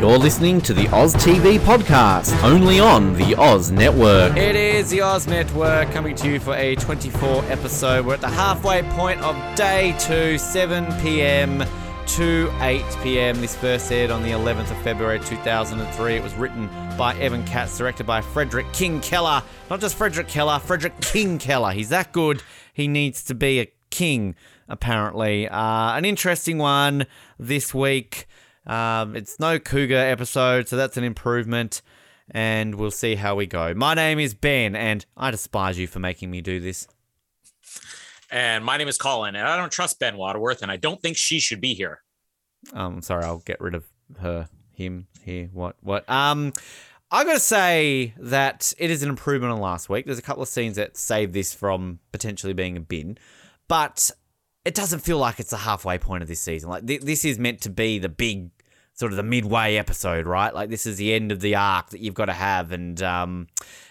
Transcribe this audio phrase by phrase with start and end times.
[0.00, 4.36] You're listening to the Oz TV podcast, only on the Oz Network.
[4.36, 8.04] It is the Oz Network coming to you for a 24 episode.
[8.04, 11.64] We're at the halfway point of day two, 7 p.m.
[12.08, 13.40] to 8 p.m.
[13.40, 16.14] This first aired on the 11th of February 2003.
[16.14, 19.42] It was written by Evan Katz, directed by Frederick King Keller.
[19.70, 21.72] Not just Frederick Keller, Frederick King Keller.
[21.72, 22.42] He's that good.
[22.72, 24.34] He needs to be a king,
[24.68, 25.48] apparently.
[25.48, 27.06] Uh, an interesting one
[27.38, 28.26] this week.
[28.66, 31.82] Um, it's no cougar episode, so that's an improvement,
[32.30, 33.74] and we'll see how we go.
[33.74, 36.88] My name is Ben, and I despise you for making me do this.
[38.30, 41.16] And my name is Colin, and I don't trust Ben Waterworth, and I don't think
[41.16, 42.02] she should be here.
[42.72, 43.84] Um, I'm sorry, I'll get rid of
[44.20, 46.08] her, him, here, what, what.
[46.10, 46.52] Um,
[47.10, 50.06] I gotta say that it is an improvement on last week.
[50.06, 53.16] There's a couple of scenes that save this from potentially being a bin,
[53.68, 54.10] but
[54.64, 56.68] it doesn't feel like it's the halfway point of this season.
[56.68, 58.50] Like th- this is meant to be the big
[58.96, 60.52] sort of the midway episode, right?
[60.52, 63.46] Like this is the end of the arc that you've got to have, and um,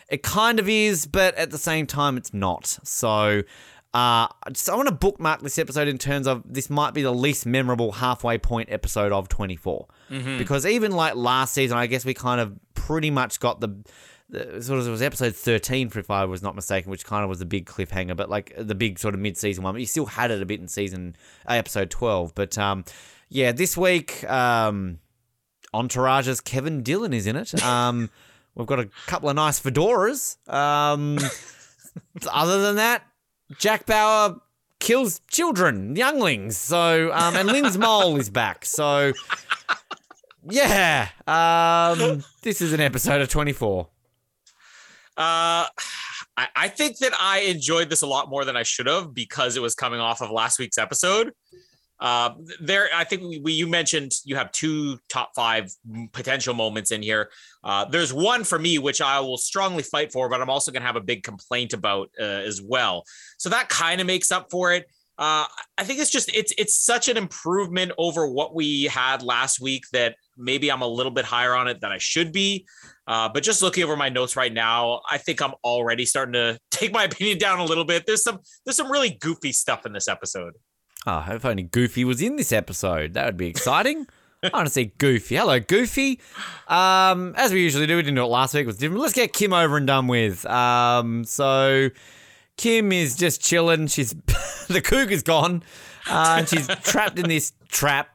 [0.09, 2.77] it kind of is, but at the same time, it's not.
[2.83, 3.43] So.
[3.93, 7.01] Uh, I just I want to bookmark this episode in terms of this might be
[7.01, 9.87] the least memorable halfway point episode of 24
[10.37, 13.69] because even like last season, I guess we kind of pretty much got the,
[14.29, 17.29] the sort of it was episode 13 if I was not mistaken, which kind of
[17.29, 19.73] was the big cliffhanger, but like the big sort of mid season one.
[19.73, 21.15] But you still had it a bit in season
[21.47, 22.83] uh, episode 12, but um,
[23.29, 24.99] yeah, this week, um,
[25.73, 27.61] Entourage's Kevin Dillon is in it.
[27.63, 28.09] Um,
[28.55, 30.37] we've got a couple of nice fedoras.
[30.51, 31.19] Um,
[32.31, 33.03] other than that,
[33.57, 34.37] Jack Bauer
[34.79, 36.57] kills children, younglings.
[36.57, 38.65] So, um, and Lynne's mole is back.
[38.65, 39.13] So,
[40.49, 43.89] yeah, um, this is an episode of 24.
[45.17, 45.65] Uh,
[46.37, 49.55] I, I think that I enjoyed this a lot more than I should have because
[49.55, 51.31] it was coming off of last week's episode.
[51.99, 55.71] Uh, there, I think we, we you mentioned you have two top five
[56.11, 57.29] potential moments in here.
[57.63, 60.81] Uh, there's one for me which I will strongly fight for, but I'm also going
[60.81, 63.03] to have a big complaint about uh, as well.
[63.37, 64.85] So that kind of makes up for it.
[65.17, 65.45] Uh,
[65.77, 69.85] I think it's just it's it's such an improvement over what we had last week
[69.93, 72.67] that maybe I'm a little bit higher on it than I should be.
[73.07, 76.59] Uh, but just looking over my notes right now, I think I'm already starting to
[76.71, 78.05] take my opinion down a little bit.
[78.05, 80.53] There's some there's some really goofy stuff in this episode.
[81.07, 84.07] Oh, if only Goofy was in this episode, that would be exciting.
[84.43, 85.35] I want to see Goofy.
[85.35, 86.19] Hello, Goofy.
[86.67, 88.63] Um, as we usually do, we didn't do it last week.
[88.63, 89.01] It was different.
[89.01, 90.45] Let's get Kim over and done with.
[90.47, 91.89] Um, so
[92.57, 93.87] Kim is just chilling.
[93.87, 94.13] She's
[94.67, 95.63] the cougar's gone,
[96.09, 98.09] uh, and she's trapped in this trap.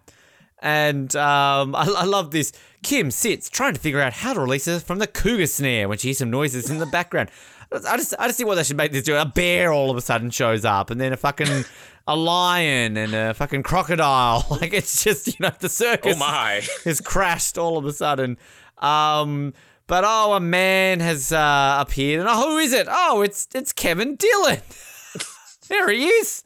[0.62, 2.52] And um, I, I love this.
[2.82, 5.98] Kim sits trying to figure out how to release her from the cougar snare when
[5.98, 7.30] she hears some noises in the background.
[7.72, 9.16] I just, I just see what they should make this do.
[9.16, 11.64] A bear all of a sudden shows up, and then a fucking
[12.10, 14.46] a lion and a fucking crocodile.
[14.60, 16.60] Like it's just you know the circus Oh my!
[16.84, 18.36] has crashed all of a sudden.
[18.78, 19.54] Um,
[19.86, 22.86] but oh, a man has uh, appeared, and oh, who is it?
[22.90, 24.60] Oh, it's it's Kevin Dillon.
[25.68, 26.44] there he is.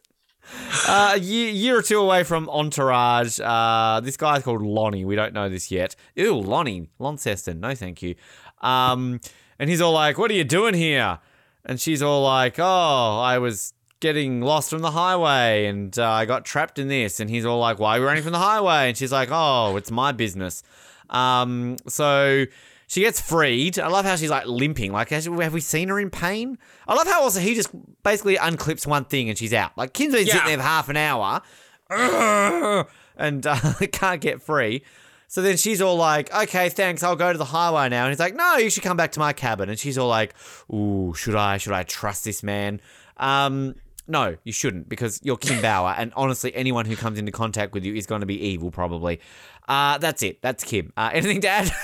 [0.86, 3.40] Uh, a year, year or two away from Entourage.
[3.40, 5.04] Uh, this guy's called Lonnie.
[5.04, 5.96] We don't know this yet.
[6.14, 7.60] Ew, Lonnie Launceston.
[7.60, 8.14] No, thank you.
[8.60, 9.20] Um,
[9.58, 11.18] and he's all like, "What are you doing here?"
[11.64, 13.73] And she's all like, "Oh, I was
[14.04, 17.58] getting lost from the highway and uh, I got trapped in this." And he's all
[17.58, 20.62] like, "Why are we running from the highway?" And she's like, "Oh, it's my business."
[21.10, 22.46] Um, so
[22.86, 23.78] she gets freed.
[23.78, 24.92] I love how she's like limping.
[24.92, 26.58] Like, has, have we seen her in pain?
[26.86, 27.70] I love how also he just
[28.02, 29.76] basically unclips one thing and she's out.
[29.76, 31.42] Like, Kim's been sitting there for half an hour
[33.16, 33.56] and uh,
[33.92, 34.82] can't get free.
[35.28, 38.04] So then she's all like, okay, thanks, I'll go to the highway now.
[38.04, 39.68] And he's like, no, you should come back to my cabin.
[39.68, 40.34] And she's all like,
[40.72, 41.56] ooh, should I?
[41.56, 42.80] Should I trust this man?
[43.16, 43.74] Um,
[44.06, 45.94] no, you shouldn't because you're Kim Bauer.
[45.96, 49.20] And honestly, anyone who comes into contact with you is going to be evil, probably.
[49.66, 50.42] Uh, that's it.
[50.42, 50.92] That's Kim.
[50.96, 51.70] Uh, anything to add?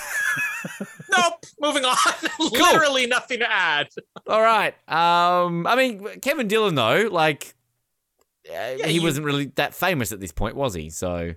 [1.16, 1.44] Nope.
[1.60, 1.96] Moving on.
[2.52, 3.88] Literally nothing to add.
[4.28, 4.74] all right.
[4.88, 7.54] Um, I mean, Kevin Dillon, though, like,
[8.48, 10.90] uh, he you- wasn't really that famous at this point, was he?
[10.90, 11.34] So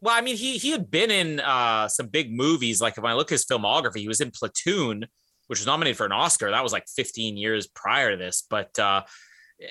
[0.00, 2.80] Well, I mean, he he had been in uh, some big movies.
[2.80, 5.06] Like if I look at his filmography, he was in Platoon,
[5.46, 6.50] which was nominated for an Oscar.
[6.50, 8.42] That was like 15 years prior to this.
[8.48, 9.02] But uh,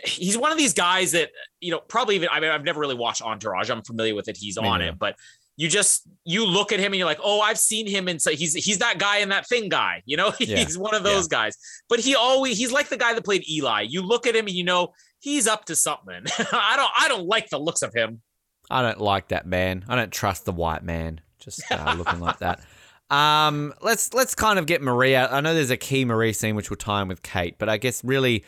[0.05, 1.29] he's one of these guys that
[1.59, 2.29] you know probably even.
[2.31, 3.69] I mean, I've never really watched Entourage.
[3.69, 4.37] I'm familiar with it.
[4.37, 5.15] He's on it, but
[5.57, 8.31] you just you look at him and you're like, oh, I've seen him and So
[8.31, 10.01] he's he's that guy in that thing guy.
[10.05, 10.57] You know, Yeah.
[10.57, 11.57] he's one of those guys.
[11.89, 13.81] But he always he's like the guy that played Eli.
[13.81, 16.23] You look at him and you know he's up to something.
[16.51, 18.21] I don't I don't like the looks of him.
[18.69, 19.83] I don't like that man.
[19.87, 21.19] I don't trust the white man.
[21.39, 22.61] Just uh, looking like that.
[23.09, 25.27] Um, let's let's kind of get Maria.
[25.29, 27.77] I know there's a key Marie scene which will tie in with Kate, but I
[27.77, 28.45] guess really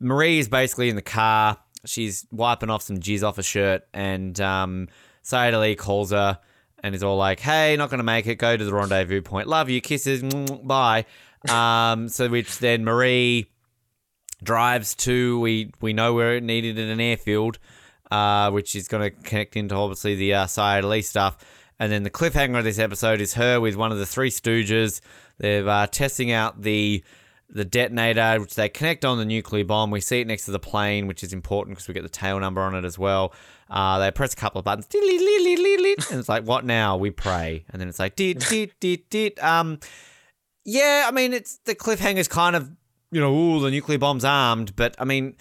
[0.00, 1.58] Marie is basically in the car.
[1.84, 4.88] She's wiping off some jizz off her shirt, and um,
[5.22, 6.38] Sayid Ali calls her
[6.82, 8.36] and is all like, "Hey, not gonna make it.
[8.36, 9.48] Go to the rendezvous point.
[9.48, 9.80] Love you.
[9.80, 10.22] Kisses.
[10.64, 11.06] Bye."
[11.48, 13.50] Um, so which then Marie
[14.42, 17.58] drives to we we know where it needed in an airfield,
[18.10, 21.44] uh, which is going to connect into obviously the uh, Sayid Ali stuff.
[21.78, 25.00] And then the cliffhanger of this episode is her with one of the three Stooges.
[25.38, 27.02] They're uh, testing out the
[27.48, 29.90] the detonator, which they connect on the nuclear bomb.
[29.90, 32.40] We see it next to the plane, which is important because we get the tail
[32.40, 33.32] number on it as well.
[33.70, 36.96] Uh, they press a couple of buttons, and it's like, what now?
[36.96, 39.42] We pray, and then it's like, dit dit dit dit.
[39.42, 39.78] Um,
[40.64, 42.70] yeah, I mean, it's the cliffhanger's kind of,
[43.10, 45.36] you know, ooh, the nuclear bomb's armed, but I mean,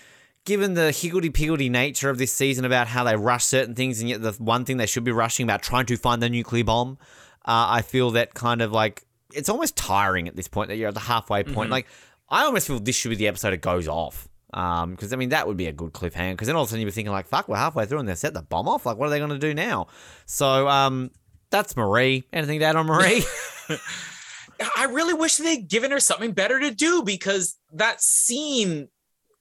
[0.45, 4.09] given the higgledy piggledy nature of this season about how they rush certain things, and
[4.09, 6.97] yet the one thing they should be rushing about trying to find the nuclear bomb,
[7.45, 9.03] uh, I feel that kind of like
[9.35, 11.69] it's almost tiring at this point that you're at the halfway point.
[11.69, 11.88] Like,
[12.30, 14.27] I almost feel this should be the episode it goes off.
[14.53, 16.31] Um, because I mean that would be a good cliffhanger.
[16.31, 18.07] Because then all of a sudden you'd be thinking like, "Fuck, we're halfway through and
[18.07, 18.85] they set the bomb off.
[18.85, 19.88] Like, what are they going to do now?"
[20.25, 21.09] So, um,
[21.50, 22.24] that's Marie.
[22.31, 23.24] Anything to add on Marie?
[24.77, 28.89] I really wish they'd given her something better to do because that scene,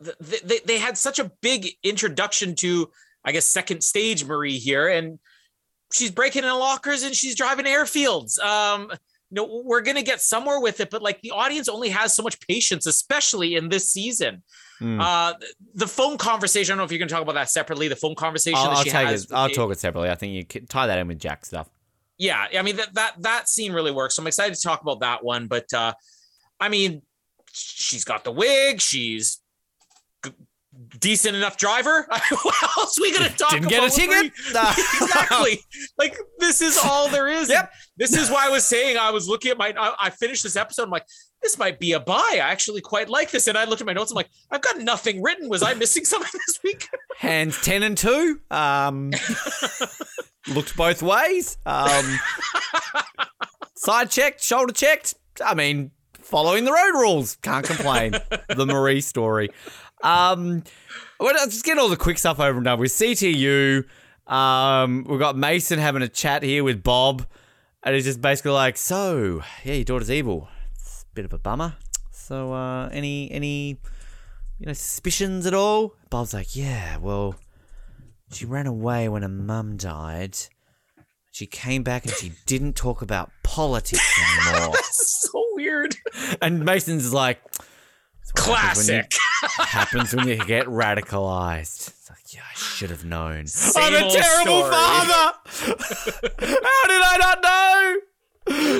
[0.03, 2.91] th- they, they had such a big introduction to,
[3.25, 5.19] I guess, second stage Marie here, and
[5.93, 8.39] she's breaking in lockers and she's driving airfields.
[8.41, 8.91] Um,
[9.33, 12.23] you know, we're gonna get somewhere with it, but like the audience only has so
[12.23, 14.43] much patience, especially in this season.
[14.79, 15.01] Hmm.
[15.01, 15.33] Uh,
[15.75, 16.73] the phone conversation.
[16.73, 17.89] I don't know if you're going to talk about that separately.
[17.89, 19.27] The phone conversation I'll, I'll take it.
[19.33, 20.11] I'll talk it separately.
[20.11, 21.71] I think you could tie that in with Jack stuff.
[22.19, 25.01] yeah i mean that that that scene really works so i'm excited to talk about
[25.01, 25.93] that one but uh
[26.61, 27.03] i mean
[27.53, 29.42] she's got the wig she's
[31.01, 32.07] decent enough driver
[32.43, 34.33] what else are we gonna talk Didn't get a about ticket.
[35.03, 35.59] Exactly
[35.99, 37.73] like this is all there is Yep.
[37.97, 40.57] this is why i was saying i was looking at my I, I finished this
[40.57, 41.07] episode i'm like
[41.43, 43.93] this might be a buy i actually quite like this and i looked at my
[43.93, 46.89] notes i'm like i've got nothing written was i missing something this week
[47.19, 48.41] Hands ten and two.
[48.51, 49.13] Um,
[50.49, 51.57] looked both ways.
[51.65, 52.19] Um,
[53.77, 55.15] side checked, shoulder checked.
[55.45, 55.91] I mean,
[56.21, 57.37] following the road rules.
[57.37, 58.13] Can't complain.
[58.49, 59.51] the Marie story.
[60.03, 60.65] Um,
[61.19, 62.93] well, let's just get all the quick stuff over and done with.
[62.93, 63.85] CTU.
[64.27, 67.27] Um, we've got Mason having a chat here with Bob,
[67.83, 70.49] and he's just basically like, "So, yeah, your daughter's evil.
[70.75, 71.77] It's a bit of a bummer.
[72.11, 73.79] So, uh, any any
[74.59, 77.35] you know suspicions at all?" Bob's like, "Yeah, well,
[78.33, 80.37] she ran away when her mum died.
[81.33, 85.97] She came back and she didn't talk about politics anymore." so weird
[86.41, 87.41] and Mason's like,
[88.35, 91.89] "That's what happens when you- classic happens when you get radicalized.
[91.89, 93.47] It's like, yeah, I should have known.
[93.47, 94.71] Same I'm a terrible story.
[94.71, 95.35] father.
[96.63, 97.97] How did I not know?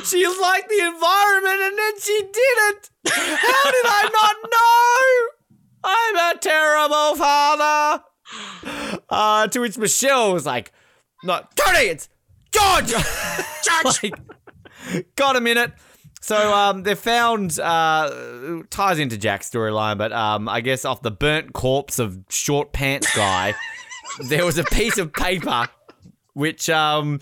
[0.05, 2.91] She liked the environment and then she didn't.
[3.09, 5.29] How did I not know?
[5.85, 8.05] I'm a terrible father.
[9.09, 10.73] Uh, to which Michelle was like,
[11.25, 12.09] not Tony, it's
[12.51, 12.89] George.
[13.63, 14.03] George!
[14.03, 14.15] like,
[15.17, 15.73] got a minute.
[16.23, 21.11] So um, they found uh, ties into Jack's storyline, but um, I guess off the
[21.11, 23.55] burnt corpse of short pants guy,
[24.29, 25.69] there was a piece of paper
[26.35, 27.19] which um,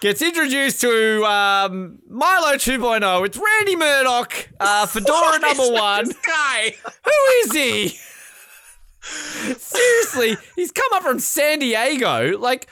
[0.00, 3.26] gets introduced to um, Milo 2.0.
[3.26, 6.06] It's Randy Murdoch, uh, Fedora number one.
[6.06, 6.74] This guy.
[7.04, 7.12] Who
[7.44, 7.98] is he?
[9.58, 12.38] Seriously, he's come up from San Diego.
[12.38, 12.66] Like,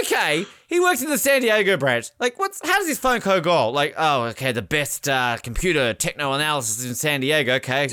[0.00, 2.10] okay, he works in the San Diego branch.
[2.18, 3.70] Like, what's how does his phone code go?
[3.70, 7.54] Like, oh, okay, the best uh, computer techno analysis in San Diego.
[7.54, 7.88] Okay.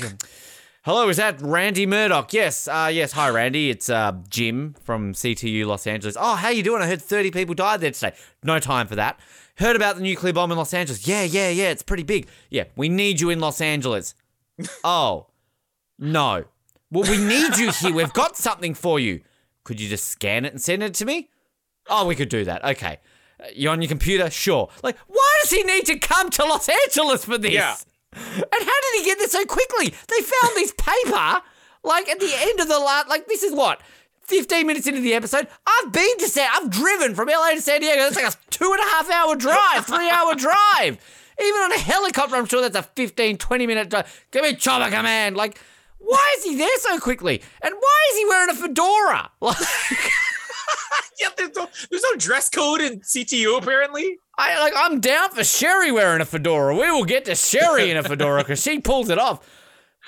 [0.82, 2.32] Hello, is that Randy Murdoch?
[2.32, 3.12] Yes, uh, yes.
[3.12, 3.68] Hi, Randy.
[3.68, 6.16] It's uh, Jim from CTU Los Angeles.
[6.18, 6.80] Oh, how you doing?
[6.80, 8.14] I heard 30 people died there today.
[8.42, 9.20] No time for that.
[9.56, 11.06] Heard about the nuclear bomb in Los Angeles.
[11.06, 11.68] Yeah, yeah, yeah.
[11.68, 12.28] It's pretty big.
[12.48, 14.14] Yeah, we need you in Los Angeles.
[14.84, 15.26] oh,
[15.98, 16.44] no.
[16.90, 17.92] Well, we need you here.
[17.92, 19.20] We've got something for you.
[19.64, 21.28] Could you just scan it and send it to me?
[21.90, 22.64] Oh, we could do that.
[22.64, 22.98] Okay.
[23.38, 24.30] Uh, you're on your computer?
[24.30, 24.68] Sure.
[24.82, 27.52] Like, why does he need to come to Los Angeles for this?
[27.52, 27.76] Yeah.
[28.12, 29.88] And how did he get there so quickly?
[29.90, 31.42] They found this paper,
[31.84, 33.80] like at the end of the last, like this is what,
[34.22, 37.80] 15 minutes into the episode, I've been to San, I've driven from LA to San
[37.80, 38.02] Diego.
[38.02, 40.98] That's like a two and a half hour drive, three hour drive.
[41.42, 44.26] Even on a helicopter, I'm sure that's a 15, 20 minute drive.
[44.30, 45.36] Give me chopper command.
[45.36, 45.58] Like,
[45.98, 47.42] why is he there so quickly?
[47.62, 49.30] And why is he wearing a fedora?
[49.40, 49.56] Like,
[51.20, 54.18] yeah, there's no, there's no dress code in CTU apparently.
[54.38, 56.74] I like I'm down for Sherry wearing a fedora.
[56.74, 59.46] We will get to Sherry in a fedora because she pulls it off.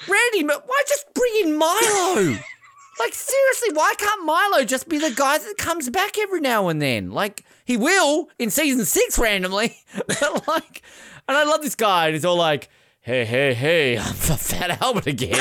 [0.09, 2.39] Randy, why just bring in Milo?
[2.99, 6.81] like seriously, why can't Milo just be the guy that comes back every now and
[6.81, 7.11] then?
[7.11, 9.77] Like he will in season six randomly,
[10.49, 10.83] like,
[11.29, 12.07] and I love this guy.
[12.07, 12.69] And he's all like,
[13.01, 15.39] "Hey, hey, hey, I'm the Fat Albert again."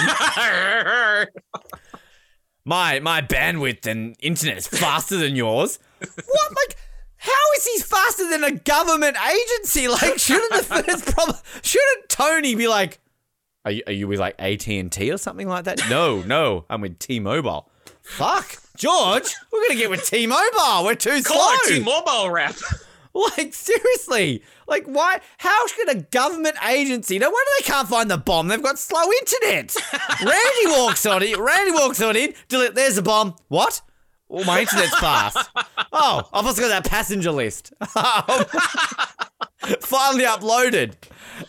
[2.65, 5.79] My my bandwidth and internet is faster than yours.
[5.99, 6.77] what like?
[7.17, 9.87] How is he faster than a government agency?
[9.87, 11.37] Like, shouldn't the first problem?
[11.61, 12.99] Shouldn't Tony be like,
[13.63, 15.87] are you, are you with like AT and T or something like that?
[15.87, 17.69] No, no, I'm with T-Mobile.
[18.01, 20.83] Fuck, George, we're gonna get with T-Mobile.
[20.83, 21.75] We're too Call slow.
[21.75, 22.55] our T-Mobile rep.
[23.13, 24.41] Like seriously,
[24.71, 25.19] like why?
[25.37, 27.19] How should a government agency?
[27.19, 28.47] No wonder they can't find the bomb.
[28.47, 29.75] They've got slow internet.
[30.21, 31.37] Randy walks on it.
[31.37, 32.33] Randy walks on in.
[32.47, 32.73] Delete.
[32.73, 33.35] There's a bomb.
[33.49, 33.81] What?
[34.33, 35.49] Oh, my internet's fast.
[35.91, 37.73] Oh, I've also got that passenger list.
[39.81, 40.93] Finally uploaded.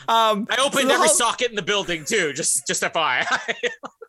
[0.08, 2.32] Um, I opened so every whole- socket in the building too.
[2.32, 3.24] Just just FYI.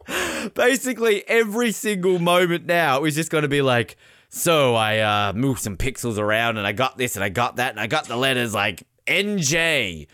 [0.55, 3.95] basically every single moment now is just going to be like,
[4.29, 7.71] so I uh, moved some pixels around and I got this and I got that
[7.71, 10.07] and I got the letters like NJ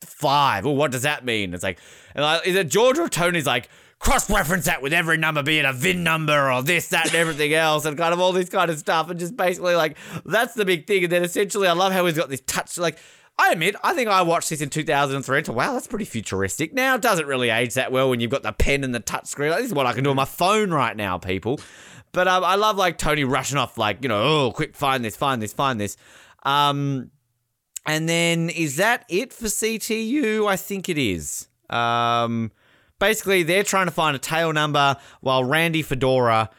[0.00, 0.64] five.
[0.64, 1.54] Well, what does that mean?
[1.54, 1.78] It's like,
[2.14, 5.72] and is it George or Tony's like cross reference that with every number being a
[5.72, 8.78] VIN number or this, that, and everything else, and kind of all this kind of
[8.78, 11.04] stuff, and just basically like that's the big thing.
[11.04, 12.98] And then essentially, I love how he's got this touch like.
[13.36, 16.72] I admit, I think I watched this in 2003 and thought, wow, that's pretty futuristic.
[16.72, 19.26] Now, it doesn't really age that well when you've got the pen and the touch
[19.26, 19.50] screen.
[19.50, 21.58] Like, this is what I can do on my phone right now, people.
[22.12, 25.16] But um, I love like Tony rushing off, like, you know, oh, quick, find this,
[25.16, 25.96] find this, find this.
[26.44, 27.10] Um,
[27.86, 30.46] and then is that it for CTU?
[30.48, 31.48] I think it is.
[31.70, 32.52] Um,
[32.98, 36.50] basically, they're trying to find a tail number while Randy Fedora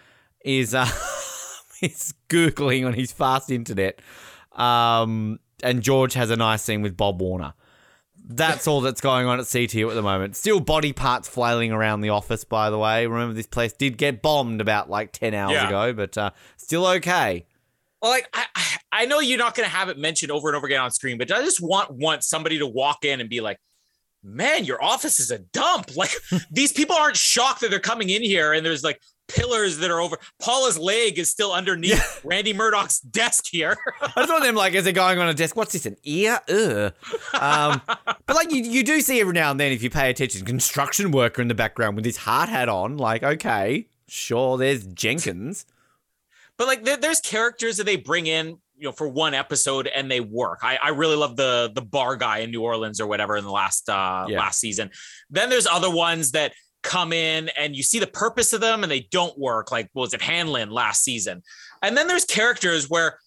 [0.43, 0.85] is uh,
[1.81, 3.99] is googling on his fast internet.
[4.53, 7.53] Um, and George has a nice scene with Bob Warner.
[8.27, 10.35] That's all that's going on at CTU at the moment.
[10.35, 13.05] Still body parts flailing around the office, by the way.
[13.05, 15.67] Remember, this place did get bombed about like 10 hours Yeah.
[15.67, 17.45] ago, but uh, still okay.
[18.05, 18.45] Well, like I,
[18.91, 21.17] I- know you're not going to have it mentioned over and over again on screen,
[21.17, 23.57] but I just want want somebody to walk in and be like,
[24.23, 26.11] "Man, your office is a dump." Like
[26.51, 29.99] these people aren't shocked that they're coming in here and there's like pillars that are
[29.99, 30.17] over.
[30.39, 33.75] Paula's leg is still underneath Randy Murdoch's desk here.
[33.99, 35.55] I just want them like as they're going on a desk.
[35.55, 35.87] What's this?
[35.87, 36.39] An ear?
[36.47, 36.93] Ugh.
[37.33, 40.45] Um, but like you, you do see every now and then if you pay attention,
[40.45, 42.97] construction worker in the background with his hard hat on.
[42.97, 45.65] Like, okay, sure, there's Jenkins.
[46.57, 50.09] But like there, there's characters that they bring in you know for one episode and
[50.11, 50.59] they work.
[50.63, 53.51] I, I really love the the bar guy in new orleans or whatever in the
[53.51, 54.39] last uh Yeah.
[54.39, 54.91] last season.
[55.29, 58.91] Then there's other ones that come in and you see the purpose of them and
[58.91, 59.71] they don't work.
[59.71, 61.41] Like was it hanlon last season.
[61.81, 63.17] And then there's characters where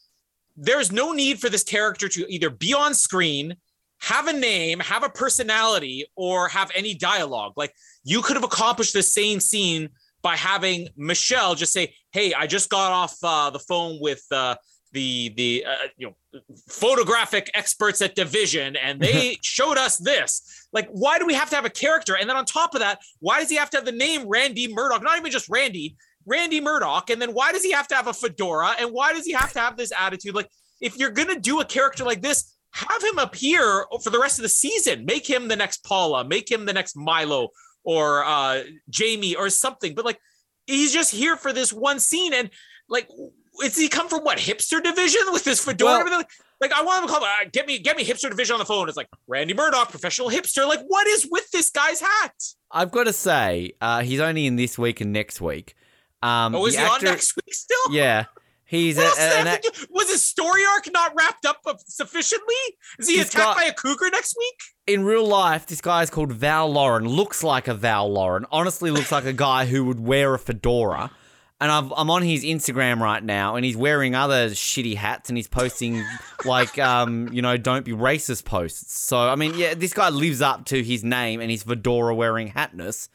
[0.57, 3.57] there's no need for this character to either be on screen
[4.01, 7.55] have a name have a personality or have any dialogue.
[7.57, 7.73] Like
[8.05, 9.89] you could have accomplished the same scene
[10.23, 14.57] by having Michelle just say, "Hey, I just got off uh, the phone with uh,
[14.93, 20.89] the the uh, you know photographic experts at Division, and they showed us this." Like,
[20.91, 22.17] why do we have to have a character?
[22.17, 24.73] And then on top of that, why does he have to have the name Randy
[24.73, 25.03] Murdoch?
[25.03, 25.97] Not even just Randy,
[26.27, 27.11] Randy Murdoch.
[27.11, 28.75] And then why does he have to have a fedora?
[28.79, 30.35] And why does he have to have this attitude?
[30.35, 32.55] Like, if you're gonna do a character like this.
[32.73, 35.07] Have him appear for the rest of the season.
[35.07, 36.23] Make him the next Paula.
[36.23, 37.49] Make him the next Milo
[37.89, 39.95] or uh, Jamie or something.
[39.95, 40.21] But like,
[40.67, 42.51] he's just here for this one scene, and
[42.87, 43.09] like,
[43.65, 46.05] is he come from what hipster division with this fedora?
[46.05, 46.23] Well-
[46.61, 47.25] like, I want him to call.
[47.25, 48.89] Uh, get me, get me hipster division on the phone.
[48.89, 50.67] It's like Randy Murdoch, professional hipster.
[50.67, 52.35] Like, what is with this guy's hat?
[52.73, 55.77] I've got to say, uh, he's only in this week and next week.
[56.21, 57.93] Um, Oh, is he actor- on next week still?
[57.93, 58.25] Yeah,
[58.69, 61.61] he's a, a- an have act- to do- Was his story arc not wrapped up
[61.87, 62.55] sufficiently?
[62.99, 64.55] Is he attacked got- by a cougar next week?
[64.87, 67.07] in real life, this guy is called Val Lauren.
[67.07, 68.47] Looks like a Val Lauren.
[68.53, 71.11] Honestly, looks like a guy who would wear a fedora.
[71.61, 75.37] And I've, I'm on his Instagram right now, and he's wearing other shitty hats, and
[75.37, 76.05] he's posting
[76.45, 78.95] like, um, you know, don't be racist posts.
[78.99, 82.53] So I mean, yeah, this guy lives up to his name and his fedora wearing
[82.53, 83.09] hatness.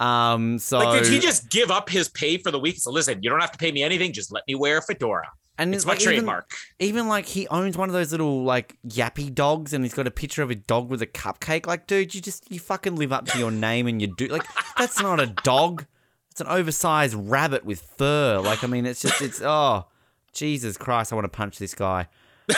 [0.00, 2.78] Um, so Like, did he just give up his pay for the week?
[2.78, 4.12] So listen, you don't have to pay me anything.
[4.12, 5.28] Just let me wear a fedora.
[5.58, 6.50] and It's my like, even- trademark.
[6.78, 10.10] Even like he owns one of those little like yappy dogs, and he's got a
[10.10, 11.66] picture of a dog with a cupcake.
[11.66, 14.46] Like, dude, you just you fucking live up to your name, and you do like
[14.78, 15.84] that's not a dog.
[16.30, 18.38] It's an oversized rabbit with fur.
[18.38, 19.86] Like, I mean, it's just, it's, oh,
[20.32, 22.06] Jesus Christ, I want to punch this guy.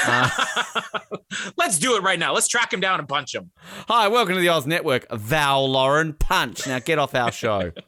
[0.07, 0.29] Uh,
[1.57, 2.33] Let's do it right now.
[2.33, 3.51] Let's track him down and punch him.
[3.89, 5.07] hi, welcome to the Oz Network.
[5.11, 6.67] Val Lauren, punch.
[6.67, 7.73] Now get off our show.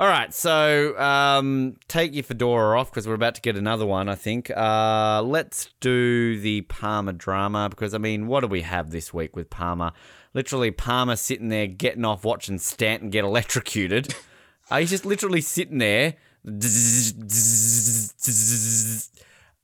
[0.00, 4.08] All right, so um, take your fedora off because we're about to get another one,
[4.08, 4.50] I think.
[4.50, 9.36] Uh, let's do the Palmer drama because, I mean, what do we have this week
[9.36, 9.92] with Palmer?
[10.34, 14.14] Literally, Palmer sitting there getting off watching Stanton get electrocuted.
[14.70, 16.14] Uh, he's just literally sitting there.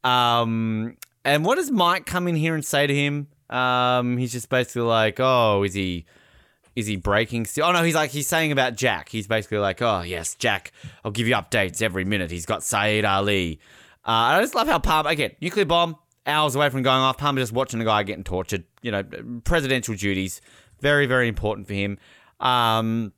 [0.05, 3.29] Um, and what does Mike come in here and say to him?
[3.51, 6.07] Um, he's just basically like, "Oh, is he,
[6.77, 9.09] is he breaking still?" Oh no, he's like, he's saying about Jack.
[9.09, 10.73] He's basically like, "Oh yes, Jack.
[11.05, 12.31] I'll give you updates every minute.
[12.31, 13.61] He's got Sayid Ali."
[14.07, 15.97] Uh, I just love how Palmer again, nuclear bomb,
[16.27, 17.19] hours away from going off.
[17.19, 18.65] Palmer just watching a guy getting tortured.
[18.83, 19.05] You know,
[19.45, 20.41] presidential duties,
[20.81, 21.99] very very important for him.
[22.41, 23.13] Um,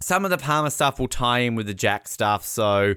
[0.00, 2.94] some of the Palmer stuff will tie in with the Jack stuff, so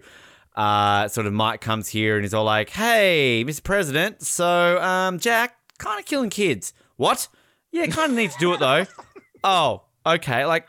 [0.58, 3.64] uh, sort of Mike comes here and he's all like, "Hey, Mr.
[3.64, 6.74] President, so um, Jack kind of killing kids.
[6.96, 7.28] What?
[7.72, 8.86] Yeah, kind of need to do it though.
[9.44, 10.46] oh, okay.
[10.46, 10.68] Like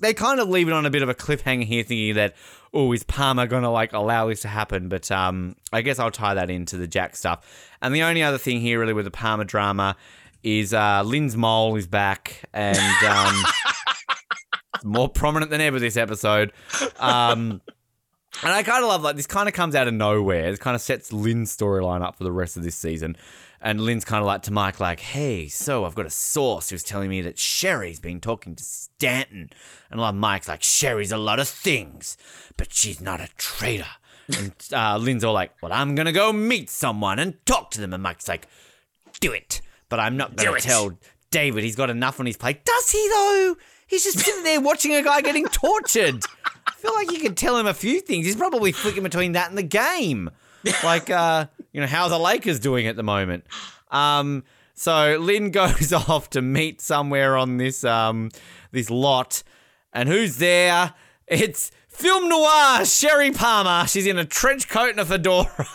[0.00, 2.34] they kind of leave it on a bit of a cliffhanger here, thinking that
[2.72, 4.88] oh, is Palmer gonna like allow this to happen?
[4.88, 7.70] But um, I guess I'll tie that into the Jack stuff.
[7.82, 9.96] And the only other thing here, really, with the Palmer drama
[10.42, 13.44] is uh, Lynne's mole is back and um,
[14.84, 16.52] more prominent than ever this episode.
[16.98, 17.60] Um,
[18.42, 19.26] and I kind of love like this.
[19.26, 20.46] Kind of comes out of nowhere.
[20.46, 23.16] It kind of sets Lynne's storyline up for the rest of this season.
[23.60, 26.82] And Lynne's kind of like to Mike, like, "Hey, so I've got a source who's
[26.82, 29.50] telling me that Sherry's been talking to Stanton."
[29.90, 32.18] And like Mike's like, "Sherry's a lot of things,
[32.56, 33.86] but she's not a traitor."
[34.36, 37.94] And uh, Lynne's all like, "Well, I'm gonna go meet someone and talk to them."
[37.94, 38.46] And Mike's like,
[39.20, 40.98] "Do it, but I'm not gonna tell
[41.30, 41.64] David.
[41.64, 43.56] He's got enough on his plate." Does he though?
[43.86, 46.22] He's just sitting there watching a guy getting tortured.
[46.84, 48.26] I feel like you could tell him a few things.
[48.26, 50.30] He's probably flicking between that and the game.
[50.82, 53.44] Like, uh, you know, how the Lakers doing at the moment?
[53.90, 58.30] Um, so Lynne goes off to meet somewhere on this um
[58.72, 59.42] this lot,
[59.92, 60.94] and who's there?
[61.26, 63.86] It's film noir Sherry Palmer.
[63.86, 65.48] She's in a trench coat and a fedora.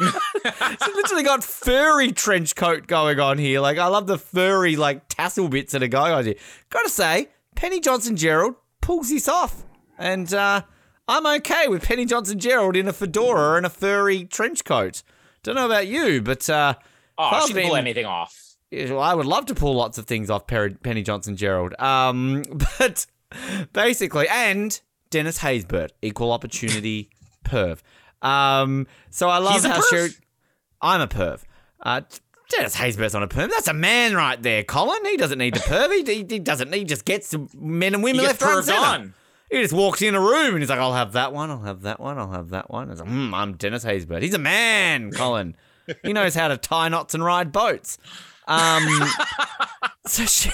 [0.00, 3.60] She's literally got furry trench coat going on here.
[3.60, 6.36] Like I love the furry like tassel bits that are going on here.
[6.70, 9.64] Gotta say, Penny Johnson Jerald pulls this off,
[10.00, 10.62] and uh,
[11.06, 15.02] I'm okay with Penny Johnson Jerald in a fedora and a furry trench coat.
[15.44, 16.74] Don't know about you, but uh,
[17.18, 18.56] Oh, she can pull anything off.
[18.72, 21.78] well, I would love to pull lots of things off Penny Johnson Jerald.
[21.80, 22.42] Um,
[22.78, 23.06] but
[23.72, 27.10] basically, and Dennis Haysbert, equal opportunity
[27.44, 27.80] perv.
[28.22, 29.80] Um, so I love He's how?
[29.82, 30.10] Sherry.
[30.80, 31.42] I'm a perv.
[31.82, 32.02] Uh,
[32.50, 33.48] Dennis Haysbert's on a perv.
[33.50, 35.04] That's a man right there, Colin.
[35.04, 35.92] He doesn't need to perv.
[35.92, 36.72] He, he, he doesn't.
[36.74, 38.80] He just gets men and He women gets left, right, and center.
[38.80, 39.14] on.
[39.50, 41.82] He just walks in a room and he's like, I'll have that one, I'll have
[41.82, 42.88] that one, I'll have that one.
[42.90, 44.22] It's like, hmm, I'm Dennis Haysbert.
[44.22, 45.56] He's a man, Colin.
[46.02, 47.98] he knows how to tie knots and ride boats.
[48.46, 48.86] Um,
[50.06, 50.50] so, she,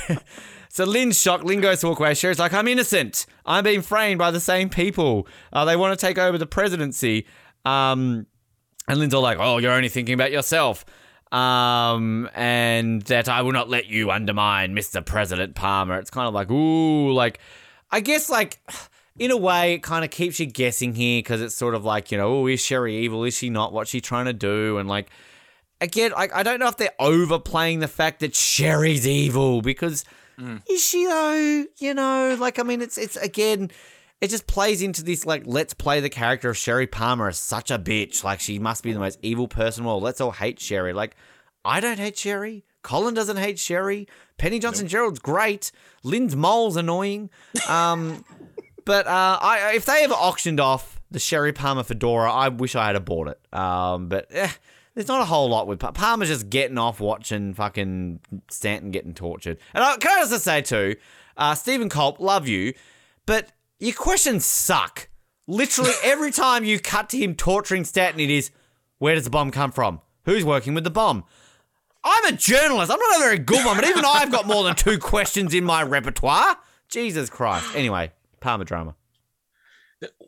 [0.71, 1.45] so Lynne's shocked.
[1.45, 2.15] Lynne goes to walk away.
[2.15, 3.27] Sherry's like, I'm innocent.
[3.45, 5.29] I'm being framed by the same people.
[5.53, 7.27] Uh, they want to take over the presidency.
[7.67, 8.27] Um,
[8.89, 10.87] and Lynne's all like, oh, you're only thinking about yourself.
[11.33, 15.05] Um, and that I will not let you undermine Mr.
[15.05, 15.99] President Palmer.
[15.99, 17.41] It's kind of like, ooh, like,
[17.91, 18.61] I guess, like,
[19.19, 22.11] in a way, it kind of keeps you guessing here because it's sort of like,
[22.13, 23.25] you know, oh, is Sherry evil?
[23.25, 23.73] Is she not?
[23.73, 24.79] What's she trying to do?
[24.79, 25.11] And, like,
[25.81, 30.05] again, I, I don't know if they're overplaying the fact that Sherry's evil because
[30.39, 30.63] mm.
[30.69, 31.65] is she though?
[31.79, 33.71] You know, like I mean, it's it's again,
[34.21, 37.71] it just plays into this like let's play the character of Sherry Palmer as such
[37.71, 38.25] a bitch.
[38.25, 39.85] Like she must be the most evil person.
[39.85, 40.93] Well, let's all hate Sherry.
[40.93, 41.17] Like
[41.65, 42.65] I don't hate Sherry.
[42.83, 44.09] Colin doesn't hate Sherry.
[44.39, 45.73] Penny Johnson Jerald's great.
[46.03, 47.31] Lynne's mole's annoying.
[47.69, 48.25] Um,
[48.85, 52.93] but uh, I if they ever auctioned off the Sherry Palmer fedora, I wish I
[52.93, 53.41] had bought it.
[53.55, 54.51] Um, but eh,
[54.95, 59.15] there's not a whole lot with Pa- Palmer's just getting off watching fucking Stanton getting
[59.15, 59.59] tortured.
[59.75, 60.97] And I, can I also say too,
[61.37, 62.75] uh, Stephen Culp, love you,
[63.27, 65.09] but your questions suck.
[65.47, 68.51] Literally every time you cut to him torturing Stanton, it is,
[68.99, 70.01] where does the bomb come from?
[70.25, 71.25] Who's working with the bomb?
[72.07, 72.91] I'm a journalist.
[72.93, 75.65] I'm not a very good one, but even I've got more than two questions in
[75.65, 76.57] my repertoire.
[76.89, 77.67] Jesus Christ.
[77.75, 78.95] Anyway, Palmer drama.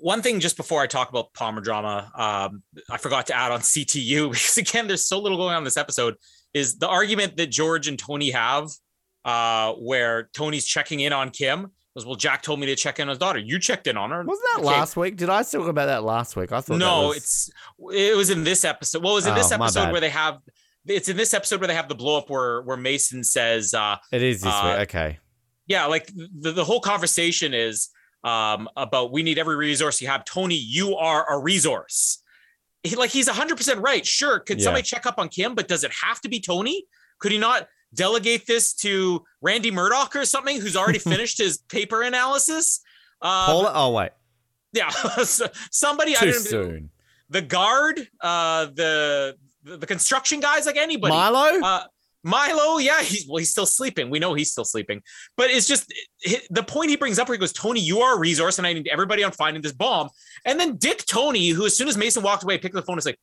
[0.01, 3.61] One thing just before I talk about Palmer drama, um, I forgot to add on
[3.61, 6.17] CTU because again, there's so little going on in this episode.
[6.53, 8.71] Is the argument that George and Tony have,
[9.25, 11.71] uh, where Tony's checking in on Kim?
[11.95, 13.39] Goes, well, Jack told me to check in on his daughter.
[13.39, 14.25] You checked in on her.
[14.25, 14.67] Wasn't that Okay.
[14.69, 15.17] last week?
[15.17, 16.51] Did I talk about that last week?
[16.51, 17.17] I thought No, was...
[17.19, 17.51] it's
[17.93, 19.03] it was in this episode.
[19.03, 20.39] Well, it was in this Oh, my episode where they have.
[20.87, 23.97] It's in this episode where they have the blow up where where Mason says, uh,
[24.13, 24.89] it is this uh, week.
[24.89, 25.19] Okay.
[25.67, 27.89] yeah, like the, the whole conversation is
[28.25, 30.25] um, about we need every resource you have.
[30.25, 32.23] Tony, you are a resource.
[32.85, 34.07] He, like he's 100% right.
[34.07, 34.65] Sure, could Yeah.
[34.65, 36.85] somebody check up on Kim, but does it have to be Tony?
[37.19, 42.03] Could he not delegate this to Randy Murdoch or something who's already finished his paper
[42.03, 42.81] analysis?
[43.21, 43.73] Um, Paula.
[43.75, 44.11] Oh wait,
[44.73, 44.89] yeah,
[45.25, 46.91] So somebody I too soon.
[47.29, 51.13] the guard, uh, the the construction guys, like anybody.
[51.13, 51.61] Milo.
[51.63, 51.85] Uh,
[52.25, 54.11] Milo, yeah, he's well, he's still sleeping.
[54.11, 55.03] We know he's still sleeping,
[55.37, 55.93] but it's just
[56.51, 58.73] the point he brings up where he goes, Tony, you are a resource, and I
[58.73, 60.09] need everybody on finding this bomb.
[60.45, 62.95] And then Dick Tony, who as soon as Mason walked away, picked up the phone,
[62.95, 63.21] and was like,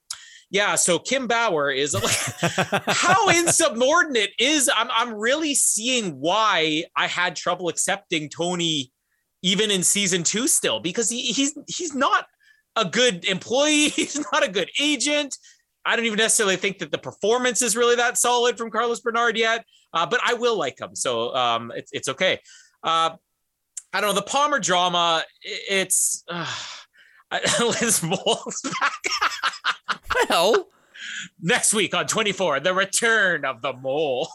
[0.50, 7.08] yeah, so Kim Bauer is like, how insubordinate is I'm I'm really seeing why I
[7.08, 8.92] had trouble accepting Tony
[9.42, 12.26] even in season two still because he, he's he's not
[12.76, 15.38] a good employee, he's not a good agent.
[15.86, 19.38] I don't even necessarily think that the performance is really that solid from Carlos Bernard
[19.38, 22.40] yet, uh, but I will like him, so um, it's it's okay.
[22.84, 23.12] Uh,
[23.94, 25.24] I don't know the Palmer drama.
[25.42, 26.52] It's uh,
[27.60, 29.02] Liz Mole's back
[30.30, 30.70] well,
[31.42, 32.62] next week on 24.
[32.62, 34.30] The return of the mole.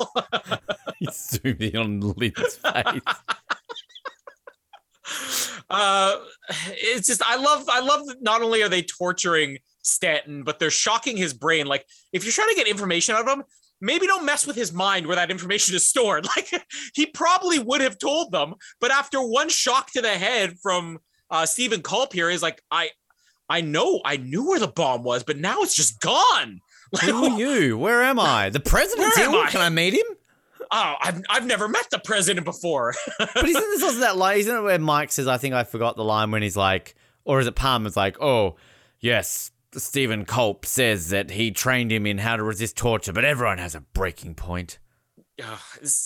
[0.98, 3.02] he's zoomed in on Lynne's face.
[5.70, 6.16] uh
[6.68, 10.70] it's just i love i love that not only are they torturing stanton but they're
[10.70, 13.44] shocking his brain like if you're trying to get information out of him
[13.80, 16.50] maybe don't mess with his mind where that information is stored like
[16.94, 20.98] he probably would have told them but after one shock to the head from
[21.30, 22.90] uh stephen culp here is like i
[23.48, 26.60] i know i knew where the bomb was but now it's just gone
[26.92, 27.78] like Who are you?
[27.78, 28.50] Where am I?
[28.50, 29.44] The president's Where am here.
[29.44, 29.50] I?
[29.50, 30.06] Can I meet him?
[30.72, 34.38] oh i've, I've never met the president before But isn't this also that line?
[34.38, 37.38] Isn't it where Mike says, I think I forgot the line when he's like, or
[37.40, 38.56] is it Palmer's like, oh,
[39.00, 43.59] yes, Stephen Culp says that he trained him in how to resist torture, but everyone
[43.59, 44.78] has a breaking point.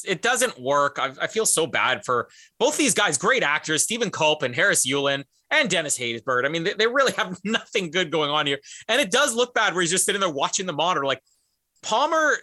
[0.05, 0.99] It doesn't work.
[1.01, 4.87] I, I feel so bad for both these guys, great actors, Stephen Culp and Harris
[4.87, 6.45] Yulin and Dennis Haysbert.
[6.45, 8.59] I mean, they, they really have nothing good going on here.
[8.89, 11.05] And it does look bad where he's just sitting there watching the monitor.
[11.05, 11.21] Like
[11.83, 12.37] Palmer,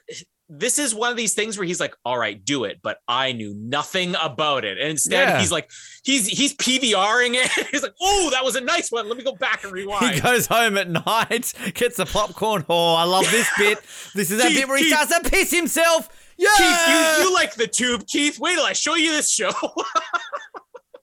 [0.54, 3.32] this is one of these things where he's like, all right, do it, but I
[3.32, 4.78] knew nothing about it.
[4.78, 5.40] And instead Yeah.
[5.40, 5.72] he's like,
[6.04, 7.68] he's he's PVRing it.
[7.72, 9.08] he's like, oh, that was a nice one.
[9.08, 10.16] Let me go back and rewind.
[10.16, 12.66] He goes home at night, gets the popcorn.
[12.68, 13.78] Oh, I love this bit.
[14.14, 14.94] This is that Keith, bit where he Keith.
[15.00, 16.10] starts to piss himself.
[16.38, 16.50] Yeah.
[16.58, 18.38] Keith, you, you like the tube, Keith.
[18.40, 19.52] Wait till I show you this show.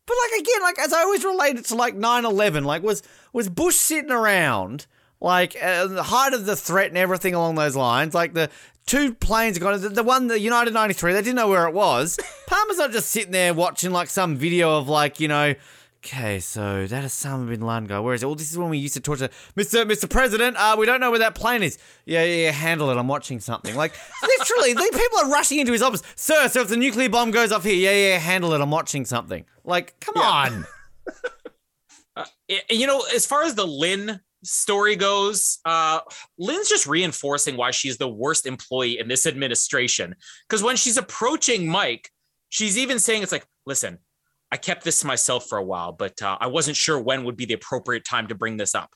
[0.07, 3.49] But like again, like as I always relate it to like 9-11, like was was
[3.49, 4.87] Bush sitting around
[5.21, 8.51] like uh, the height of the threat and everything along those lines, like the
[8.87, 12.19] two planes got the, the one the United 93, they didn't know where it was.
[12.47, 15.55] Palmer's not just sitting there watching like some video of like, you know,
[16.05, 17.99] Okay, so that is Osama bin Laden guy.
[17.99, 18.27] Where is it?
[18.27, 19.85] Well, this is when we used to torture Mr.
[19.85, 20.09] Mr.
[20.09, 20.57] President.
[20.57, 21.77] Uh, we don't know where that plane is.
[22.07, 22.51] Yeah, yeah, yeah.
[22.53, 22.97] Handle it.
[22.97, 23.75] I'm watching something.
[23.75, 26.05] Like literally, the people are rushing into his office.
[26.15, 28.61] Sir, so if the nuclear bomb goes off here, yeah, yeah, handle it.
[28.61, 29.45] I'm watching something.
[29.65, 30.67] Like, come on.
[32.17, 32.27] I-
[32.71, 36.01] you know, as far as the Lynne story goes, uh,
[36.39, 40.15] Lynne's just reinforcing why she's the worst employee in this administration.
[40.49, 42.11] Because when she's approaching Mike,
[42.49, 43.99] she's even saying, "It's like, listen,
[44.51, 47.37] I kept this to myself for a while, but uh, I wasn't sure when would
[47.37, 48.91] be the appropriate time to bring this up."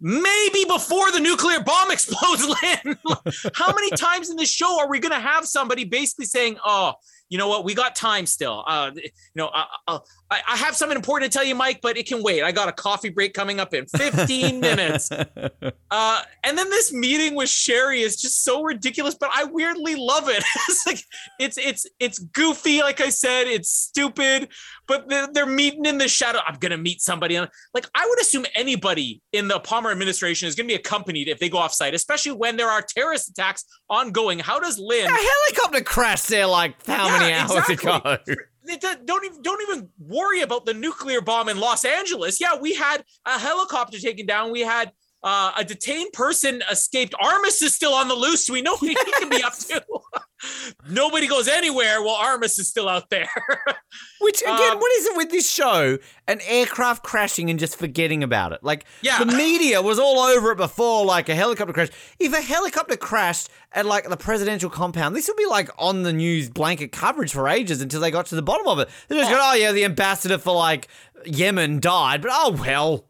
[0.00, 2.96] Maybe before the nuclear bomb explodes, Lynne.
[3.54, 6.94] How many times in this show are we going to have somebody basically saying, "Oh,
[7.28, 7.64] you know what?
[7.64, 8.64] We got time still.
[8.66, 12.06] Uh, you know, I, I, I have something important to tell you, Mike, but it
[12.06, 12.42] can wait.
[12.42, 15.10] I got a coffee break coming up in 15 minutes.
[15.10, 20.28] Uh, and then this meeting with Sherry is just so ridiculous, but I weirdly love
[20.28, 20.42] it.
[20.68, 21.02] it's like
[21.38, 24.48] it's it's it's goofy, like I said, it's stupid,
[24.86, 26.40] but they're, they're meeting in the shadow.
[26.46, 27.38] I'm gonna meet somebody.
[27.38, 31.48] Like I would assume anybody in the Palmer administration is gonna be accompanied if they
[31.48, 34.38] go offsite, especially when there are terrorist attacks ongoing.
[34.38, 35.10] How does Lynne?
[35.10, 38.34] A helicopter crashed there like how Yeah, many hours exactly.
[38.34, 38.78] ago?
[38.80, 42.40] Don't don't even don't even worry about the nuclear bomb in Los Angeles.
[42.40, 44.52] Yeah, we had a helicopter taken down.
[44.52, 47.14] We had uh, a detained person escaped.
[47.20, 48.48] Armis is still on the loose.
[48.48, 49.84] We know what he can be up to.
[50.88, 53.28] Nobody goes anywhere while Armis is still out there.
[54.20, 55.98] Which again, Um, what is it with this show?
[56.28, 58.62] An aircraft crashing and just forgetting about it.
[58.62, 59.18] Like Yeah.
[59.24, 61.88] the media was all over it before, like a helicopter crash.
[62.20, 66.12] If a helicopter crashed at like the presidential compound, this would be like on the
[66.12, 68.88] news blanket coverage for ages until they got to the bottom of it.
[69.08, 70.86] They just go, "Oh yeah, the ambassador for like
[71.26, 73.04] Yemen died," but oh well,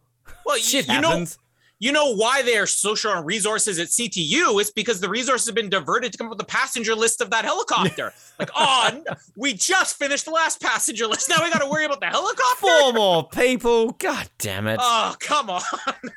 [0.47, 1.39] well, shit you know, happens.
[1.81, 4.61] You know why they are so short on resources at CTU?
[4.61, 7.31] It's because the resources have been diverted to come up with the passenger list of
[7.31, 8.13] that helicopter.
[8.39, 9.01] like, oh,
[9.37, 11.29] we just finished the last passenger list.
[11.29, 12.57] Now we got to worry about the helicopter.
[12.57, 13.93] Four more people.
[13.93, 14.81] God damn it.
[14.83, 15.63] Oh, come on.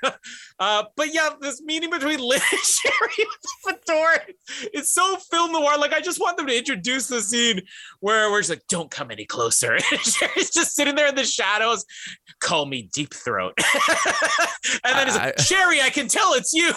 [0.59, 3.27] uh, but yeah, this meeting between Lynne and Sherry
[3.65, 4.19] the fedora,
[4.73, 5.77] it's so film noir.
[5.77, 7.61] Like, I just want them to introduce the scene
[7.99, 9.77] where we're just like, don't come any closer.
[9.91, 11.85] And Sherry's just sitting there in the shadows.
[12.39, 13.53] Call me Deep Throat.
[14.83, 16.73] and then it's like, Sherry, I can tell it's you.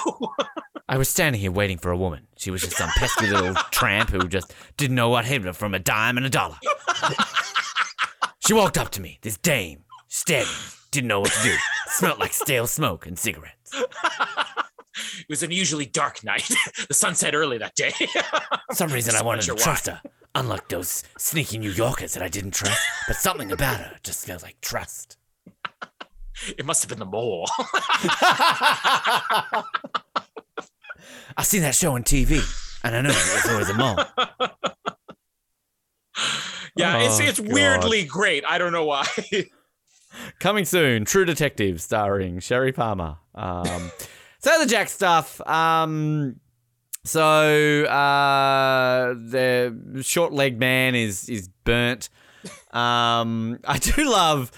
[0.88, 2.26] I was standing here waiting for a woman.
[2.37, 5.74] She was just some pesky little tramp who just didn't know what hit her from
[5.74, 6.56] a dime and a dollar.
[8.44, 10.46] she walked up to me, this dame, me,
[10.90, 11.54] didn't know what to do.
[11.87, 13.72] Smelled like stale smoke and cigarettes.
[13.74, 16.50] It was an unusually dark night.
[16.88, 17.92] the sun set early that day.
[18.72, 20.00] Some reason, I wanted to trust her.
[20.34, 24.42] Unlike those sneaky New Yorkers that I didn't trust, but something about her just felt
[24.42, 25.16] like trust.
[26.59, 27.49] it must have been the mole.
[31.37, 32.40] I've seen that show on TV,
[32.85, 33.97] and I know there's always a mole.
[36.77, 37.53] yeah, it's Oh, it's God.
[37.53, 38.44] weirdly great.
[38.49, 39.07] I don't know why.
[40.38, 43.16] Coming soon, True Detective, starring Sherry Palmer.
[43.35, 43.90] Um,
[44.38, 45.40] so the Jack stuff.
[45.47, 46.37] Um,
[47.05, 52.09] so uh, the short-legged man is is burnt.
[52.72, 54.50] Um, I do love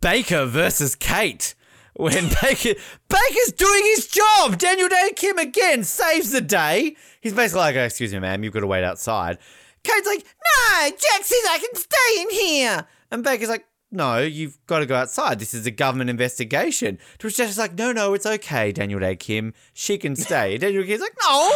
[0.00, 1.54] Baker versus Kate.
[1.94, 2.74] When Baker
[3.08, 6.96] Baker's doing his job, Daniel Dae Kim again saves the day.
[7.20, 9.38] He's basically like, "Excuse me, ma'am, you've got to wait outside."
[9.82, 14.56] Kate's like, "No, Jack says I can stay in here," and Baker's like, "No, you've
[14.66, 15.38] got to go outside.
[15.40, 19.16] This is a government investigation." To which Jack's like, "No, no, it's okay, Daniel Dae
[19.16, 19.52] Kim.
[19.74, 21.50] She can stay." Daniel Kim's like, "No,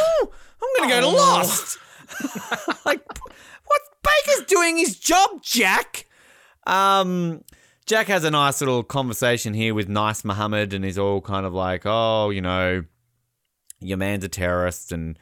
[0.63, 1.11] I'm gonna go to Oh.
[1.17, 1.79] Lost."
[2.85, 3.01] like,
[3.67, 3.81] what?
[4.03, 6.07] Baker's doing his job, Jack.
[6.67, 7.43] Um,
[7.87, 11.53] Jack has a nice little conversation here with Nice Muhammad, and he's all kind of
[11.53, 12.85] like, "Oh, you know,
[13.81, 15.19] your man's a terrorist, and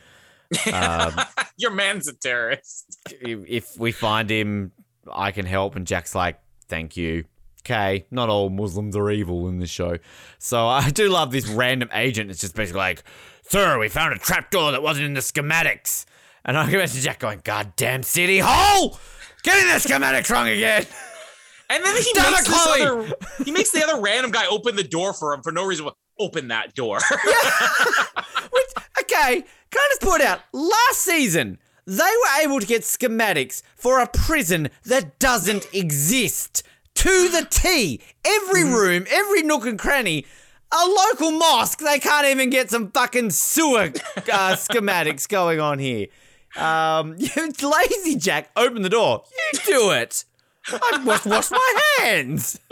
[0.73, 1.15] um,
[1.57, 2.99] Your man's a terrorist.
[3.11, 4.73] if, if we find him,
[5.13, 7.25] I can help." And Jack's like, "Thank you."
[7.65, 9.99] Okay, not all Muslims are evil in this show,
[10.39, 12.31] so I do love this random agent.
[12.31, 13.03] It's just basically like,
[13.49, 16.05] "Sir, we found a trapdoor that wasn't in the schematics,"
[16.45, 18.99] and I can imagine Jack going, "God damn city hall,
[19.43, 20.87] getting the schematics wrong again."
[21.71, 23.13] And then he makes this other,
[23.45, 25.89] he makes the other random guy open the door for him for no reason.
[26.19, 26.99] Open that door.
[28.53, 28.67] Which,
[29.01, 34.01] okay, can I just point out, last season, they were able to get schematics for
[34.01, 36.63] a prison that doesn't exist.
[36.97, 38.03] To the T.
[38.23, 40.27] Every room, every nook and cranny.
[40.71, 43.91] A local mosque, they can't even get some fucking sewer uh,
[44.57, 46.09] schematics going on here.
[46.57, 47.29] Um, you
[47.63, 49.25] lazy Jack, open the door.
[49.53, 50.25] You do it.
[50.67, 52.59] I must wash my hands.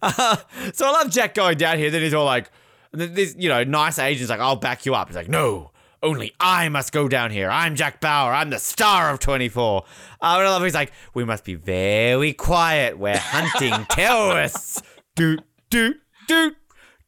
[0.00, 0.36] Uh,
[0.72, 1.90] so I love Jack going down here.
[1.90, 2.52] Then he's all like,
[2.92, 5.08] this, you know, nice agent's like, I'll back you up.
[5.08, 5.72] He's like, no,
[6.04, 7.50] only I must go down here.
[7.50, 8.32] I'm Jack Bauer.
[8.32, 9.82] I'm the star of 24.
[9.82, 9.84] Uh,
[10.20, 12.96] and I love he's like, we must be very quiet.
[12.96, 14.82] We're hunting terrorists.
[15.16, 15.38] Do,
[15.70, 15.94] do,
[16.28, 16.50] do,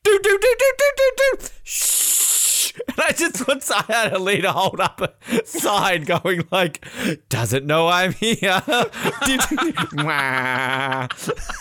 [0.03, 1.49] do, do, do, do, do, do, do.
[1.63, 2.06] Shh.
[2.99, 5.13] I just want Sayid Ali to hold up a
[5.45, 6.85] sign going like,
[7.29, 8.63] doesn't know I'm here.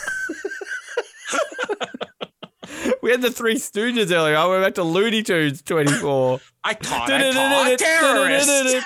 [3.01, 4.35] We had the Three Stooges earlier.
[4.47, 6.39] We're back to Looney Tunes 24.
[6.63, 8.85] I taught I taught terrorist.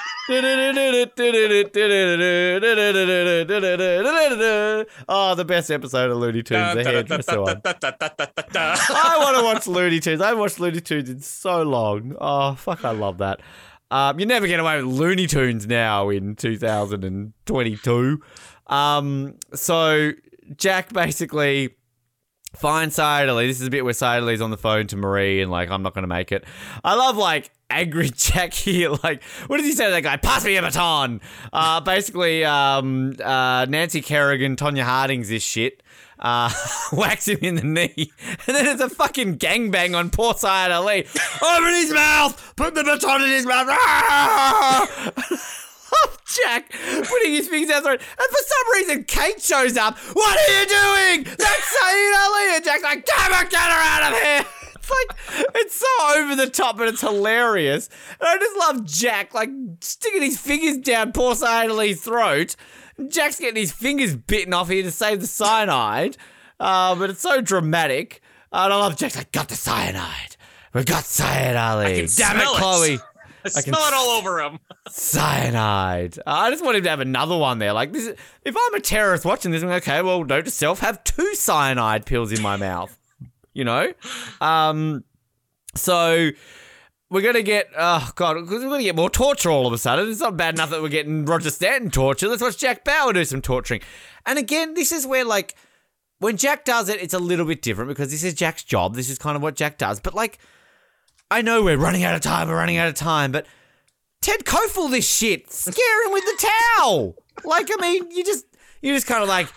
[5.07, 6.75] oh, the best episode of Looney Tunes.
[6.75, 7.61] The hairdresser one.
[7.65, 10.21] I want to watch Looney Tunes.
[10.21, 12.15] I haven't watched Looney Tunes in so long.
[12.19, 13.41] Oh, fuck, I love that.
[13.91, 18.21] Um, you never get away with Looney Tunes now in 2022.
[18.67, 20.11] Um, so
[20.57, 21.69] Jack basically
[22.57, 23.47] Sayid Ali.
[23.47, 25.93] This is a bit where Ali's on the phone to Marie and like, I'm not
[25.93, 26.45] going to make it.
[26.83, 28.91] I love like angry Jack here.
[29.03, 30.17] Like, what does he say to that guy?
[30.17, 31.21] Pass me a baton.
[31.53, 35.83] Uh, basically, um, uh, Nancy Kerrigan, Tonya Harding's this shit.
[36.19, 36.51] Uh,
[36.91, 38.11] whacks him in the knee,
[38.45, 41.07] and then it's a fucking gangbang on poor Sayid Ali.
[41.41, 42.53] Open his mouth!
[42.57, 43.67] Put the baton in his mouth!
[43.69, 45.65] Ah!
[46.45, 49.97] Jack putting his fingers out throat, and for some reason Kate shows up.
[49.97, 51.23] What are you doing?
[51.23, 55.49] That's Sayid Ali, and Jack's like, "Damn it, get her out of here!" It's like
[55.55, 57.89] it's so over the top, but it's hilarious.
[58.19, 59.49] And I just love Jack like
[59.81, 62.55] sticking his fingers down poor Sayid Ali's throat.
[63.07, 66.17] Jack's getting his fingers bitten off here to save the cyanide,
[66.59, 68.21] uh, but it's so dramatic.
[68.51, 70.37] And I love Jack's like, "Got the cyanide.
[70.73, 72.07] We got Sayid Ali.
[72.15, 72.93] Damn it, Chloe.
[72.95, 73.01] it."
[73.43, 74.59] Chloe." I can smell it all over him.
[74.89, 76.17] Cyanide.
[76.25, 77.73] I just want him to have another one there.
[77.73, 80.01] Like this, is- if I'm a terrorist watching this, I'm like, okay.
[80.01, 82.97] Well, note to self: have two cyanide pills in my mouth.
[83.53, 83.93] You know.
[84.41, 85.03] Um.
[85.75, 86.29] So
[87.11, 90.09] we're gonna get oh god, we're gonna get more torture all of a sudden.
[90.09, 92.27] It's not bad enough that we're getting Roger Stanton torture.
[92.27, 93.81] Let's watch Jack Bauer do some torturing.
[94.25, 95.55] And again, this is where like
[96.19, 98.95] when Jack does it, it's a little bit different because this is Jack's job.
[98.95, 99.99] This is kind of what Jack does.
[99.99, 100.37] But like,
[101.31, 102.47] I know we're running out of time.
[102.47, 103.31] We're running out of time.
[103.31, 103.45] But
[104.21, 105.51] Ted Kofel this shit.
[105.51, 107.15] Scare him with the towel.
[107.43, 108.45] Like, I mean, you just
[108.81, 109.47] you just kind of like,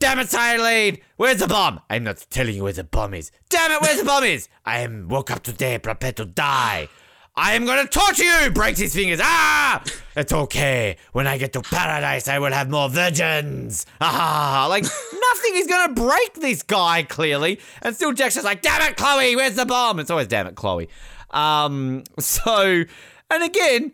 [0.00, 1.80] damn it, Silene, where's the bomb?
[1.88, 3.30] I'm not telling you where the bomb is.
[3.48, 4.48] Damn it, where's the bomb is?
[4.64, 6.88] I am woke up today, prepared to die.
[7.36, 8.50] I am gonna torture you!
[8.50, 9.18] Breaks his fingers.
[9.20, 9.82] Ah!
[10.14, 10.98] It's okay.
[11.10, 13.86] When I get to paradise, I will have more virgins.
[14.00, 14.66] Ah!
[14.68, 17.58] Like, nothing is gonna break this guy, clearly.
[17.82, 19.98] And still Jack's just like, damn it, Chloe, where's the bomb?
[19.98, 20.88] It's always damn it, Chloe.
[21.34, 22.84] Um, so,
[23.30, 23.92] and again,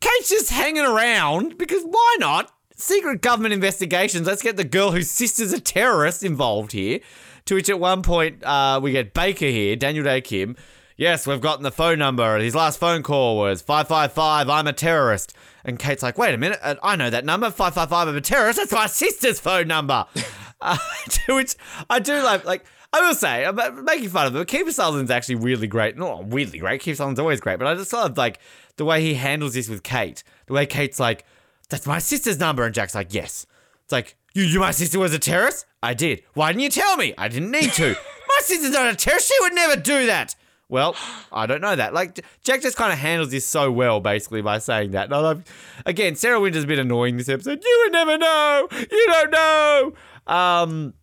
[0.00, 2.52] Kate's just hanging around because why not?
[2.76, 4.26] Secret government investigations.
[4.26, 7.00] Let's get the girl whose sister's a terrorist involved here.
[7.46, 10.54] To which at one point, uh, we get Baker here, Daniel Dae Kim.
[10.98, 12.38] Yes, we've gotten the phone number.
[12.38, 15.32] His last phone call was 555, I'm a terrorist.
[15.64, 18.58] And Kate's like, wait a minute, uh, I know that number, 555, I'm a terrorist.
[18.58, 20.06] That's my sister's phone number.
[20.60, 20.76] uh,
[21.08, 21.54] to which
[21.88, 24.44] I do like, like, I will say, I'm making fun of him.
[24.44, 25.98] Kiefer Sutherland's actually really great.
[25.98, 26.80] Not weirdly great.
[26.80, 28.40] Kiefer Sutherland's always great, but I just love like
[28.76, 30.22] the way he handles this with Kate.
[30.46, 31.24] The way Kate's like,
[31.68, 33.46] "That's my sister's number," and Jack's like, "Yes."
[33.84, 36.22] It's like, "You, you, my sister was a terrorist." I did.
[36.34, 37.14] Why didn't you tell me?
[37.18, 37.88] I didn't need to.
[38.28, 39.28] my sister's not a terrorist.
[39.28, 40.34] She would never do that.
[40.70, 40.96] Well,
[41.32, 41.94] I don't know that.
[41.94, 45.12] Like Jack just kind of handles this so well, basically by saying that.
[45.12, 45.44] And
[45.86, 47.62] again, Sarah Wynter's been annoying this episode.
[47.62, 48.68] You would never know.
[48.72, 49.92] You don't know.
[50.26, 50.94] Um,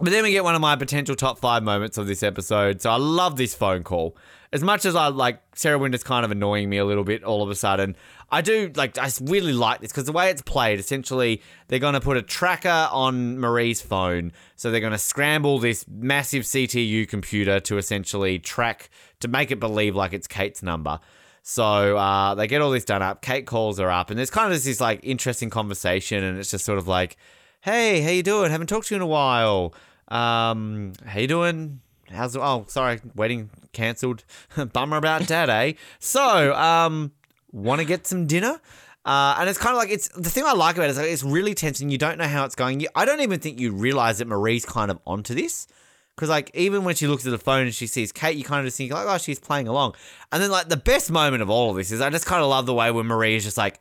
[0.00, 2.80] but then we get one of my potential top five moments of this episode.
[2.80, 4.16] So I love this phone call.
[4.52, 7.42] As much as I like Sarah Wynter's kind of annoying me a little bit all
[7.42, 7.94] of a sudden,
[8.32, 11.94] I do like I really like this because the way it's played, essentially they're going
[11.94, 17.08] to put a tracker on Marie's phone, so they're going to scramble this massive CTU
[17.08, 20.98] computer to essentially track to make it believe like it's Kate's number.
[21.42, 23.22] So uh, they get all this done up.
[23.22, 26.64] Kate calls her up, and there's kind of this like interesting conversation, and it's just
[26.64, 27.16] sort of like,
[27.60, 28.50] "Hey, how you doing?
[28.50, 29.74] Haven't talked to you in a while."
[30.10, 31.80] Um, how you doing?
[32.10, 34.24] How's oh sorry, wedding cancelled.
[34.72, 35.74] Bummer about that, eh?
[35.98, 37.12] So, um,
[37.52, 38.60] want to get some dinner?
[39.04, 41.08] Uh, and it's kind of like it's the thing I like about it is like
[41.08, 42.80] it's really tense and you don't know how it's going.
[42.80, 45.66] You, I don't even think you realize that Marie's kind of onto this
[46.14, 48.60] because like even when she looks at the phone and she sees Kate, you kind
[48.60, 49.94] of just think like, oh, she's playing along.
[50.30, 52.50] And then like the best moment of all of this is I just kind of
[52.50, 53.80] love the way when Marie is just like,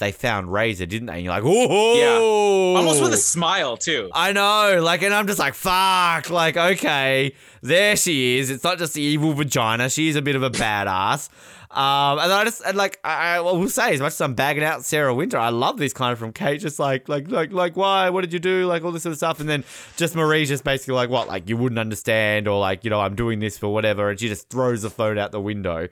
[0.00, 1.14] they found Reza, didn't they?
[1.14, 4.10] And you're like, oh, yeah, almost with a smile too.
[4.12, 8.50] I know, like, and I'm just like, fuck, like, okay, there she is.
[8.50, 11.28] It's not just the evil vagina; she's a bit of a badass.
[11.70, 14.64] Um, and I just and like I, I will say, as much as I'm bagging
[14.64, 17.76] out Sarah Wynter, I love this kind of from Kate, just like like like like
[17.76, 18.10] why?
[18.10, 18.66] What did you do?
[18.66, 19.62] Like all this sort of stuff, and then
[19.96, 21.28] just Marie's just basically like what?
[21.28, 24.26] Like you wouldn't understand, or like you know I'm doing this for whatever, and she
[24.26, 25.86] just throws the phone out the window.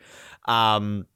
[0.47, 1.07] Um,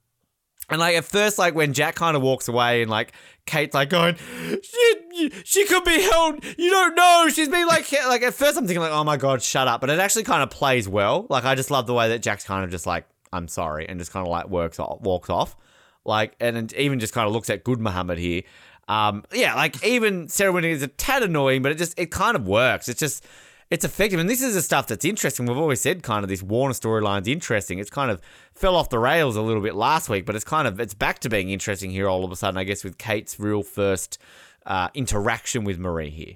[0.73, 3.13] and like at first, like when Jack kind of walks away and like
[3.47, 4.17] Kate's like going,
[4.63, 6.45] she, she could be held.
[6.59, 7.29] You don't know.
[7.33, 9.81] She's been like, like at first I'm thinking like, oh my god, shut up.
[9.81, 11.27] But it actually kind of plays well.
[11.29, 13.99] Like I just love the way that Jack's kind of just like, I'm sorry, and
[13.99, 15.57] just kind of like works off, walks off.
[16.05, 18.43] Like and even just kind of looks at Good Muhammad here.
[18.89, 22.37] Um, yeah, like even Sarah Winning is a tad annoying, but it just it kind
[22.37, 22.89] of works.
[22.89, 23.25] It's just
[23.73, 24.21] it's effective.
[24.21, 25.47] And this is the stuff that's interesting.
[25.47, 27.79] We've always said kind of this Warner storyline's interesting.
[27.79, 28.21] It's kind of
[28.55, 31.21] fell off the rails a little bit last week, but it's kind of it's back
[31.21, 34.19] to being interesting here all of a sudden, I guess, with Kate's real first
[34.67, 36.35] uh, interaction with Marie here.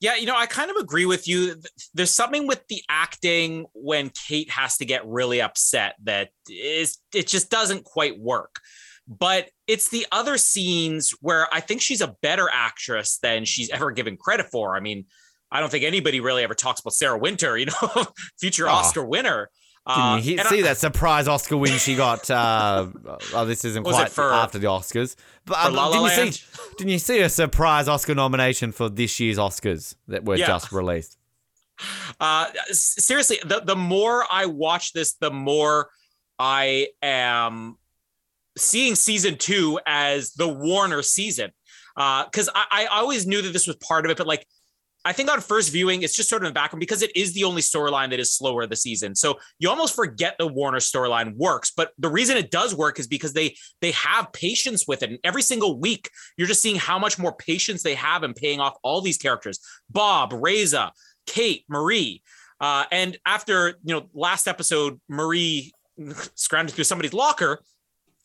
[0.00, 1.56] Yeah, you know, I kind of agree with you.
[1.92, 7.26] There's something with the acting when Kate has to get really upset that is it
[7.26, 8.60] just doesn't quite work.
[9.06, 13.90] But it's the other scenes where I think she's a better actress than she's ever
[13.90, 14.76] given credit for.
[14.76, 15.04] I mean,
[15.50, 18.06] I don't think anybody really ever talks about Sarah Wynter, you know,
[18.38, 18.72] future oh.
[18.72, 19.50] Oscar winner.
[19.86, 22.28] Uh, Didn't you see I, that surprise Oscar win she got?
[22.28, 22.88] Uh,
[23.32, 25.14] oh, this isn't quite for, after the Oscars.
[25.44, 26.44] But um, didn't, you see,
[26.78, 30.48] didn't you see a surprise Oscar nomination for this year's Oscars that were yeah.
[30.48, 31.16] just released?
[32.18, 35.90] Uh, seriously, the, the more I watch this, the more
[36.36, 37.76] I am
[38.58, 41.52] seeing season two as the Warner season.
[41.94, 44.46] Because uh, I, I always knew that this was part of it, but like
[45.06, 47.32] I think on first viewing, it's just sort of in the background because it is
[47.32, 49.14] the only storyline that is slower this season.
[49.14, 51.70] So you almost forget the Warner storyline works.
[51.70, 55.10] But the reason it does work is because they they have patience with it.
[55.10, 58.58] And every single week, you're just seeing how much more patience they have in paying
[58.58, 60.90] off all these characters: Bob, Reza,
[61.24, 62.20] Kate, Marie.
[62.60, 65.72] Uh, and after you know last episode, Marie
[66.34, 67.60] scrounging through somebody's locker,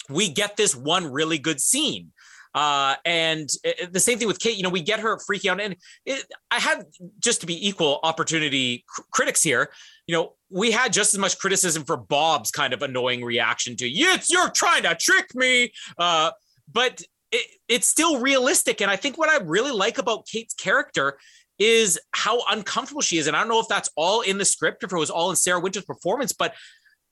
[0.09, 2.11] we get this one really good scene
[2.53, 4.57] uh, and it, the same thing with Kate.
[4.57, 5.75] You know, we get her freaking out, and
[6.05, 6.85] it, I had
[7.19, 9.71] just to be equal opportunity cr- critics here.
[10.07, 13.87] you know, we had just as much criticism for Bob's kind of annoying reaction to
[13.87, 15.71] yes, you're trying to trick me.
[15.97, 16.31] Uh,
[16.71, 18.81] but it, it's still realistic.
[18.81, 21.17] And I think what I really like about Kate's character
[21.59, 23.27] is how uncomfortable she is.
[23.27, 25.29] And I don't know if that's all in the script, or if it was all
[25.29, 26.55] in Sarah Wynter's performance, but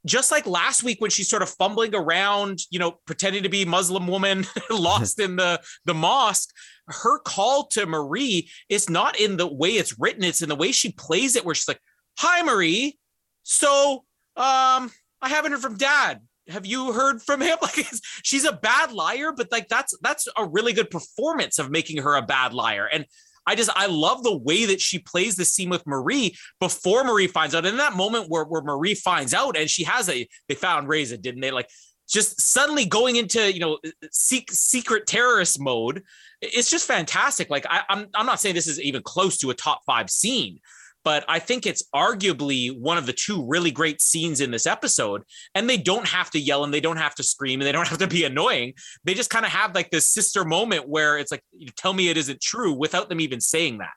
[0.05, 3.65] just like last week when she's sort of fumbling around, you know, pretending to be
[3.65, 6.49] Muslim woman lost in the the mosque,
[6.87, 10.71] her call to Marie is not in the way it's written, it's in the way
[10.71, 11.81] she plays it where she's like,
[12.19, 12.97] "Hi Marie.
[13.43, 14.91] So, um
[15.21, 16.21] I haven't heard from dad.
[16.47, 17.57] Have you heard from him?
[17.61, 17.85] Like
[18.23, 22.15] she's a bad liar but like that's that's a really good performance of making her
[22.15, 22.87] a bad liar.
[22.91, 23.05] And
[23.49, 27.25] I just I love the way that she plays the scene with Marie before Marie
[27.25, 27.65] finds out.
[27.65, 31.17] In that moment where, where Marie finds out and she has a they found Reza,
[31.17, 31.49] didn't they?
[31.49, 31.67] Like
[32.07, 33.79] just suddenly going into you know
[34.11, 36.03] secret terrorist mode.
[36.41, 37.49] It's just fantastic.
[37.49, 40.59] Like I, I'm I'm not saying this is even close to a top five scene,
[41.03, 45.23] but I think it's arguably one of the two really great scenes in this episode.
[45.55, 47.87] And they don't have to yell and they don't have to scream and they don't
[47.87, 48.73] have to be annoying.
[49.03, 51.43] They just kind of have like this sister moment where it's like,
[51.75, 53.89] tell me it isn't true without them even saying that.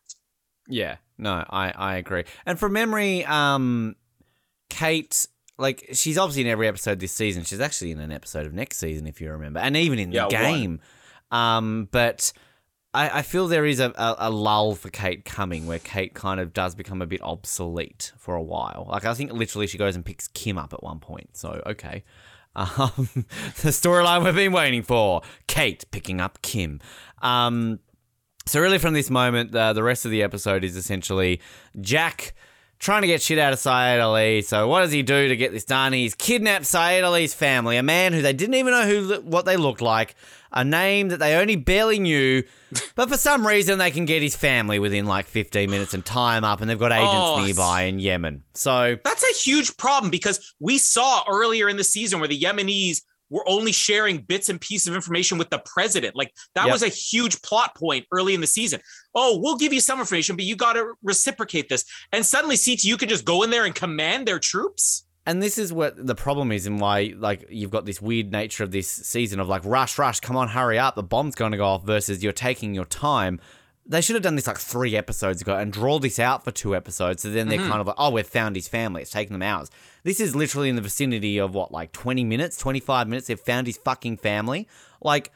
[0.69, 2.25] Yeah, no, I, I agree.
[2.47, 3.97] And from memory, um,
[4.71, 5.27] Kate,
[5.59, 7.45] like, she's obviously in every episode this season.
[7.45, 10.27] She's actually in an episode of next season, if you remember, and even in the
[10.29, 10.81] game.
[11.29, 11.41] One.
[11.41, 12.33] Um, but
[12.95, 16.39] I, I feel there is a, a, a, lull for Kate coming where Kate kind
[16.39, 18.87] of does become a bit obsolete for a while.
[18.91, 21.31] Like, I think literally she goes and picks Kim up at one point.
[21.37, 22.05] So, okay.
[22.55, 22.67] Um,
[23.63, 26.81] the storyline we've been waiting for Kate picking up Kim.
[27.23, 27.81] Um,
[28.47, 31.41] so, really, from this moment, the, the rest of the episode is essentially
[31.81, 32.35] Jack
[32.83, 34.43] trying to get shit out of Sayid Ali.
[34.43, 35.93] So what does he do to get this done?
[35.93, 39.57] He's kidnapped Sayid Ali's family, a man who they didn't even know who what they
[39.57, 40.17] looked like,
[40.53, 42.43] a name that they only barely knew,
[42.97, 46.37] but for some reason they can get his family within like 15 minutes and tie
[46.37, 48.43] him up, and they've got agents oh, nearby in Yemen.
[48.55, 53.03] So that's a huge problem because we saw earlier in the season where the Yemenis
[53.33, 56.15] were only sharing bits and pieces of information with the president.
[56.15, 56.73] Like that yep.
[56.73, 58.81] was a huge plot point early in the season.
[59.15, 61.85] Oh, we'll give you some information, but you got to reciprocate this.
[62.13, 65.07] And suddenly, CTU can just go in there and command their troops.
[65.25, 68.65] And this is what the problem is, and why like you've got this weird nature
[68.65, 71.59] of this season of like rush, rush, come on, hurry up, the bomb's going to
[71.59, 71.85] go off.
[71.85, 73.41] Versus you're taking your time.
[73.93, 76.75] They should have done this like three episodes ago and draw this out for two
[76.75, 77.23] episodes.
[77.23, 77.69] So then they're mm-hmm.
[77.69, 79.03] kind of like, oh, we've found his family.
[79.03, 79.71] It's taken them hours.
[80.03, 83.27] This is literally in the vicinity of what, like 20 minutes, 25 minutes.
[83.27, 84.67] They've found his fucking family.
[85.03, 85.31] Like,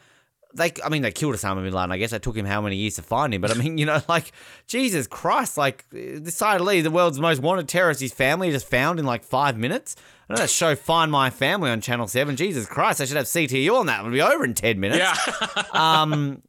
[0.55, 1.93] they, I mean, they killed Osama bin Laden.
[1.93, 3.43] I guess it took him how many years to find him.
[3.43, 4.33] But I mean, you know, like,
[4.67, 8.99] Jesus Christ, like, this Sayid Ali, the world's most wanted terrorist, his family just found
[8.99, 9.97] in like five minutes.
[10.31, 12.37] I know that show Find My Family on Channel 7.
[12.37, 14.01] Jesus Christ, I should have CTU on that.
[14.01, 14.99] It would be over in 10 minutes.
[14.99, 15.63] Yeah.
[15.73, 16.43] um,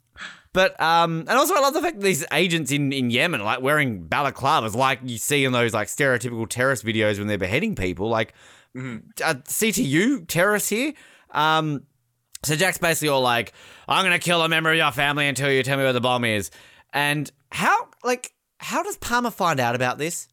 [0.58, 3.62] but um, and also I love the fact that these agents in, in Yemen like
[3.62, 8.10] wearing balaclavas, like you see in those like stereotypical terrorist videos when they're beheading people.
[8.10, 8.34] Like
[8.76, 9.08] mm-hmm.
[9.24, 10.94] uh, CTU terrorists here.
[11.30, 11.84] Um,
[12.44, 13.54] so Jack's basically all like,
[13.88, 16.26] "I'm gonna kill a member of your family until you tell me where the bomb
[16.26, 16.50] is."
[16.92, 20.28] And how like how does Palmer find out about this?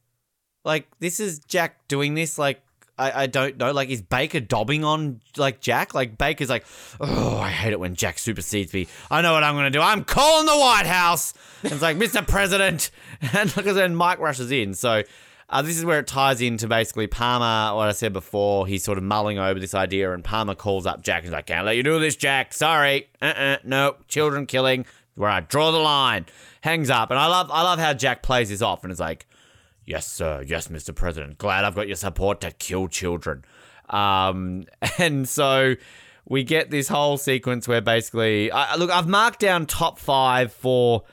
[0.65, 2.39] Like this is Jack doing this.
[2.39, 2.63] Like
[2.97, 3.73] I, I don't know.
[3.73, 5.95] Like, is Baker dobbing on like Jack?
[5.95, 6.65] Like Baker's like,
[7.01, 8.87] oh, I hate it when Jack supersedes me.
[9.11, 9.81] I know what I'm gonna do.
[9.81, 11.35] I'm calling the White House.
[11.63, 12.27] And it's like, Mr.
[12.27, 12.91] President,
[13.33, 14.75] and look then Mike rushes in.
[14.75, 15.03] So.
[15.51, 18.67] Uh, this is where it ties into basically Palmer, what I said before.
[18.67, 21.23] He's sort of mulling over this idea, and Palmer calls up Jack.
[21.23, 22.55] He's like, Can't let you do this, Jack.
[22.55, 23.09] Sorry.
[23.21, 23.57] Uh uh-uh, uh.
[23.63, 23.97] No.
[24.09, 24.87] Children killing.
[25.17, 26.25] Where I draw the line.
[26.63, 27.11] Hangs up.
[27.11, 29.27] And I love I love how Jack plays this off and is like,
[29.87, 30.43] Yes, sir.
[30.47, 30.95] Yes, Mr.
[30.95, 31.39] President.
[31.39, 33.45] Glad I've got your support to kill children.
[33.91, 34.65] Um,
[34.99, 35.75] and so
[36.27, 41.05] we get this whole sequence where basically, I, look, I've marked down top five for,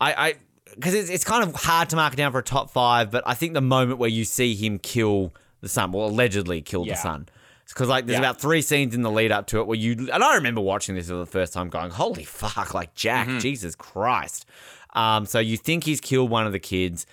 [0.00, 0.34] I, I,
[0.74, 3.24] because it's, it's kind of hard to mark it down for a top five, but
[3.26, 6.94] I think the moment where you see him kill the son, well, allegedly kill yeah.
[6.94, 7.28] the son.
[7.66, 8.28] Because like there's yeah.
[8.28, 10.94] about three scenes in the lead up to it where you and I remember watching
[10.94, 13.38] this for the first time, going, "Holy fuck!" Like Jack, mm-hmm.
[13.38, 14.46] Jesus Christ.
[14.92, 17.04] Um, so you think he's killed one of the kids,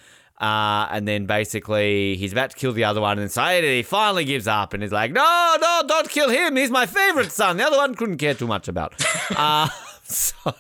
[0.42, 4.26] uh, and then basically he's about to kill the other one, and Sayid he finally
[4.26, 6.56] gives up and he's like, "No, no, don't kill him.
[6.56, 7.58] He's my favorite son.
[7.58, 8.94] The other one couldn't care too much about."
[9.36, 9.70] uh,
[10.04, 10.52] so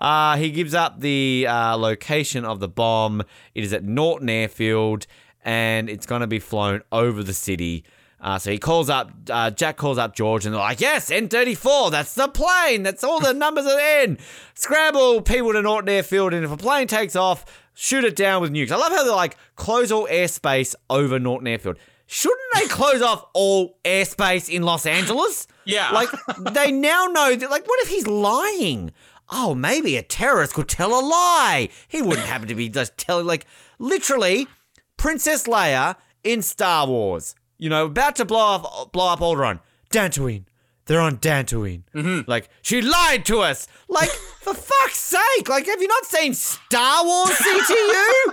[0.00, 3.22] uh, he gives up the uh, location of the bomb.
[3.54, 5.06] It is at Norton Airfield,
[5.44, 7.84] and it's going to be flown over the city.
[8.20, 11.92] Uh, so he calls up, uh, Jack calls up George, and they're like, Yes, N34,
[11.92, 12.82] that's the plane.
[12.82, 14.18] That's all the numbers are in.
[14.54, 17.44] Scramble people to Norton Airfield, and if a plane takes off,
[17.78, 18.72] shoot it down with nukes.
[18.72, 21.78] I love how they're like, close all airspace over Norton Airfield.
[22.06, 25.46] Shouldn't they close off all airspace in Los Angeles?
[25.64, 25.90] Yeah.
[25.90, 26.08] Like,
[26.54, 28.92] they now know that, like, what if he's lying?
[29.30, 31.68] Oh, maybe a terrorist could tell a lie.
[31.86, 33.46] He wouldn't happen to be just telling, like,
[33.78, 34.48] literally,
[34.96, 37.36] Princess Leia in Star Wars.
[37.58, 39.60] You know, about to blow up, blow up Alderaan.
[39.90, 40.44] Dantooine.
[40.88, 41.82] They're on Dantooine.
[41.94, 42.28] Mm-hmm.
[42.28, 43.68] Like, she lied to us.
[43.88, 44.08] Like,
[44.40, 45.48] for fuck's sake.
[45.48, 48.32] Like, have you not seen Star Wars CTU?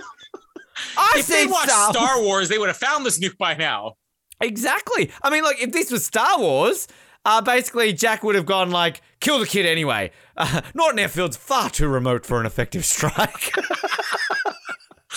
[0.98, 3.96] I've If they watched Star, Star Wars, they would have found this nuke by now.
[4.40, 5.10] Exactly.
[5.22, 6.88] I mean, like, if this was Star Wars,
[7.26, 10.10] uh, basically Jack would have gone like, kill the kid anyway.
[10.34, 13.52] Uh, Norton Airfield's far too remote for an effective strike.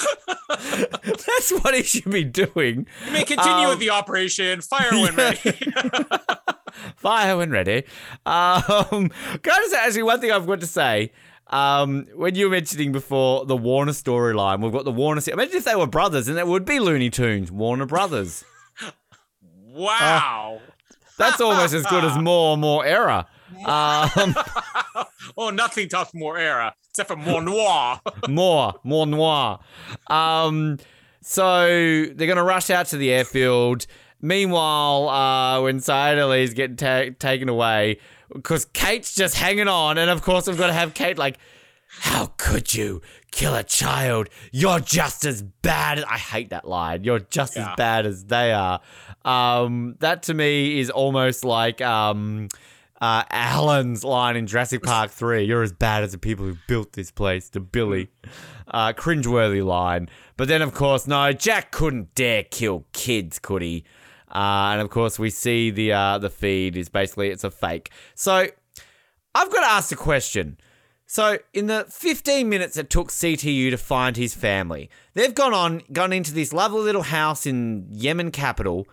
[1.03, 2.87] That's what he should be doing.
[3.05, 4.61] You may continue Um, with the operation.
[4.61, 5.39] Fire when ready.
[6.97, 7.83] Fire when ready.
[8.25, 9.09] Um,
[9.43, 11.11] can actually, one thing I've got to say.
[11.47, 15.21] Um, when you were mentioning before the Warner storyline, we've got the Warner.
[15.27, 18.43] Imagine if they were brothers, and it would be Looney Tunes, Warner Brothers.
[19.67, 20.61] wow.
[21.17, 23.27] That's almost as good as more more era.
[23.65, 24.35] Um,
[25.37, 27.99] oh, nothing tops more era except for more noir.
[28.29, 29.59] more, more noir.
[30.07, 30.77] Um,
[31.21, 33.85] so they're gonna rush out to the airfield.
[34.21, 37.99] Meanwhile, uh, when Sayid is getting ta- taken away,
[38.33, 41.37] because Kate's just hanging on, and of course we've got to have Kate like,
[41.87, 44.27] "How could you kill a child?
[44.51, 46.05] You're just as bad." As-.
[46.05, 47.03] I hate that line.
[47.05, 47.69] You're just Yeah.
[47.71, 48.81] as bad as they are.
[49.23, 52.49] Um, that to me is almost like um.
[53.01, 56.93] Uh, Alan's line in Jurassic Park 3, you're as bad as the people who built
[56.93, 58.09] this place, to Billy.
[58.67, 60.09] Uh, cringeworthy line.
[60.37, 63.83] But then, of course, no, Jack couldn't dare kill kids, could he?
[64.29, 67.91] Uh, and of course, we see the uh, the feed is basically it's a fake.
[68.13, 68.45] So
[69.33, 70.57] I've got to ask the question.
[71.07, 75.81] So in the 15 minutes it took CTU to find his family, they've gone on
[75.91, 78.87] gone into this lovely little house in Yemen capital.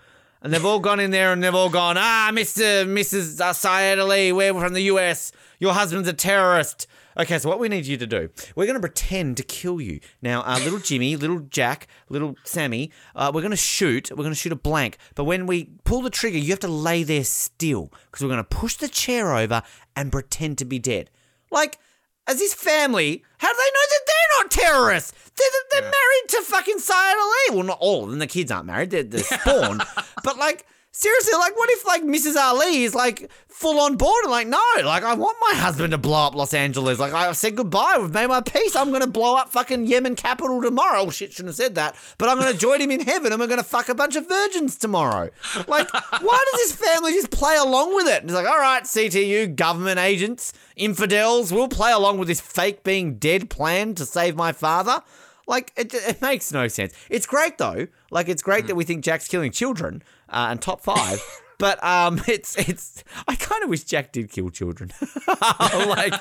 [0.47, 2.87] And they've all gone in there and they've all gone, ah, Mr.
[2.87, 3.41] Mrs.
[3.41, 5.33] Sayid Ali, we're from the US.
[5.59, 6.87] Your husband's a terrorist.
[7.19, 9.99] Okay, so what we need you to do, we're going to pretend to kill you.
[10.23, 14.13] Now, uh, little Jimmy, little Jack, little Sammy, uh, we're going to shoot.
[14.13, 14.99] We're going to shoot a blank.
[15.17, 18.39] But when we pull the trigger, you have to lay there still because we're going
[18.39, 19.65] to push the chair over
[19.97, 21.11] and pretend to be dead.
[21.51, 21.81] Like,
[22.27, 25.13] as his family, how do they know that they're not terrorists?
[25.37, 27.57] They're, they're married to fucking Sayid Ali.
[27.57, 28.19] Well, not all of them.
[28.19, 28.91] The kids aren't married.
[28.91, 29.83] They're, they're spawned.
[30.25, 30.67] but like,
[30.97, 32.37] seriously, like, what if like Mrs.
[32.37, 35.99] Ali is like full on board and like, no, like, I want my husband to
[35.99, 36.99] blow up Los Angeles.
[36.99, 37.99] Like, I said goodbye.
[38.01, 38.75] We've made my peace.
[38.75, 41.03] I'm gonna blow up fucking Yemen capital tomorrow.
[41.03, 41.97] Oh shit, shouldn't have said that.
[42.17, 44.77] But I'm gonna join him in heaven and we're gonna fuck a bunch of virgins
[44.77, 45.31] tomorrow.
[45.69, 48.23] Like, why does this family just play along with it?
[48.23, 52.85] And he's like, all right, CTU, government agents, infidels, we'll play along with this fake
[52.85, 55.03] being dead plan to save my father.
[55.47, 56.93] Like, it, it makes no sense.
[57.09, 57.87] It's great though.
[58.11, 58.79] Like, it's great that mm.
[58.79, 61.21] we think Jack's killing children uh, and top five.
[61.59, 63.03] But um, it's it's.
[63.27, 64.93] I kind of wish Jack did kill children,
[65.87, 66.13] like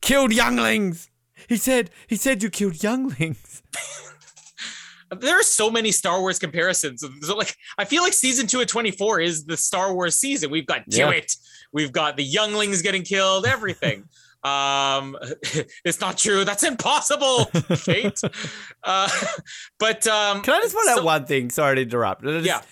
[0.00, 1.10] killed younglings.
[1.50, 3.62] He said he said you killed younglings.
[5.20, 7.04] There are so many Star Wars comparisons.
[7.20, 10.50] So like, I feel like season two of 24 is the Star Wars season.
[10.50, 11.10] We've got Yeah.
[11.10, 11.36] it.
[11.74, 14.08] we've got the younglings getting killed, everything.
[14.44, 15.14] um,
[15.84, 16.46] it's not true.
[16.46, 17.50] That's impossible.
[18.82, 19.08] Uh,
[19.78, 21.50] but um, Can I just point so- out one thing?
[21.50, 22.24] Sorry to interrupt.
[22.24, 22.62] Is- Yeah.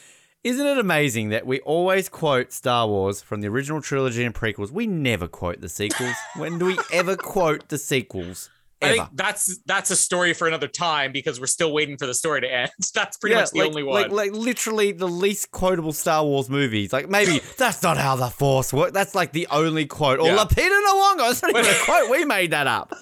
[0.45, 4.73] Isn't it amazing that we always quote Star Wars from the original trilogy and prequels?
[4.73, 6.17] We never quote the sequels.
[6.37, 8.51] when do we ever quote the sequels?
[8.83, 12.15] I think that's that's a story for another time because we're still waiting for the
[12.15, 12.71] story to end.
[12.95, 14.03] That's pretty much the like, only one.
[14.03, 16.93] Like, like literally the least quotable Star Wars movies.
[16.93, 18.91] Like maybe that's not how the Force works.
[18.91, 20.19] That's like the only quote.
[20.19, 20.37] Or Yeah.
[20.37, 21.19] Lapita Nawanga.
[21.19, 22.11] That's not even a quote.
[22.11, 22.93] We made that up.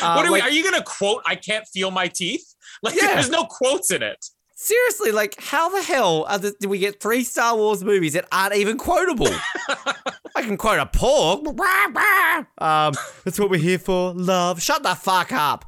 [0.00, 0.40] Uh, what are we?
[0.40, 1.22] Are you gonna quote?
[1.26, 2.54] I can't feel my teeth.
[2.82, 3.08] Like Yeah.
[3.08, 4.24] there's no quotes in it.
[4.58, 8.26] Seriously, like how the hell are the, do we get three Star Wars movies that
[8.30, 9.28] aren't even quotable?
[10.36, 11.44] I can quote a pork.
[12.58, 12.94] Um,
[13.24, 14.12] that's what we're here for.
[14.12, 14.60] Love.
[14.60, 15.64] Shut the fuck up.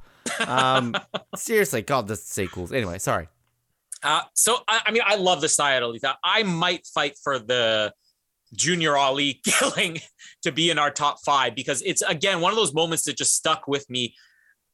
[0.46, 0.94] Um,
[1.36, 2.72] seriously, God, the sequels.
[2.72, 3.28] Anyway, sorry.
[4.02, 6.10] Uh, so I, I mean, I love the thing.
[6.24, 7.94] I might fight for the
[8.54, 10.00] Junior Ali killing
[10.42, 13.34] to be in our top five because it's again one of those moments that just
[13.34, 14.14] stuck with me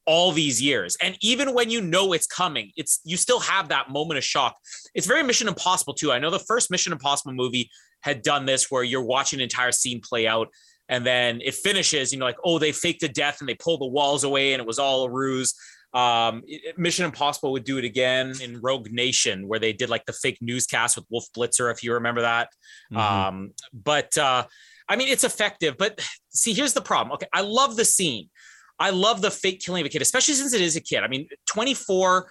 [0.06, 0.96] all these years.
[1.02, 4.56] And even when you know it's coming, it's you still have that moment of shock.
[4.94, 6.12] It's very Mission Impossible too.
[6.12, 9.72] I know the first Mission Impossible movie had done this where you're watching an entire
[9.72, 10.48] scene play out
[10.88, 13.80] and then it finishes, you know, like, oh, they faked a death and they pulled
[13.80, 15.54] the walls away and it was all a ruse.
[15.92, 16.42] Um,
[16.76, 20.38] Mission Impossible would do it again in Rogue Nation, where they did like the fake
[20.40, 22.50] newscast with Wolf Blitzer, if you remember that.
[22.92, 22.98] Mhm.
[22.98, 24.44] Um, but uh,
[24.88, 25.76] I mean, it's effective.
[25.78, 27.12] But see, here's the problem.
[27.14, 28.28] Okay, I love the scene.
[28.78, 31.02] I love the fake killing of a kid, especially since it is a kid.
[31.02, 32.28] I mean, 24,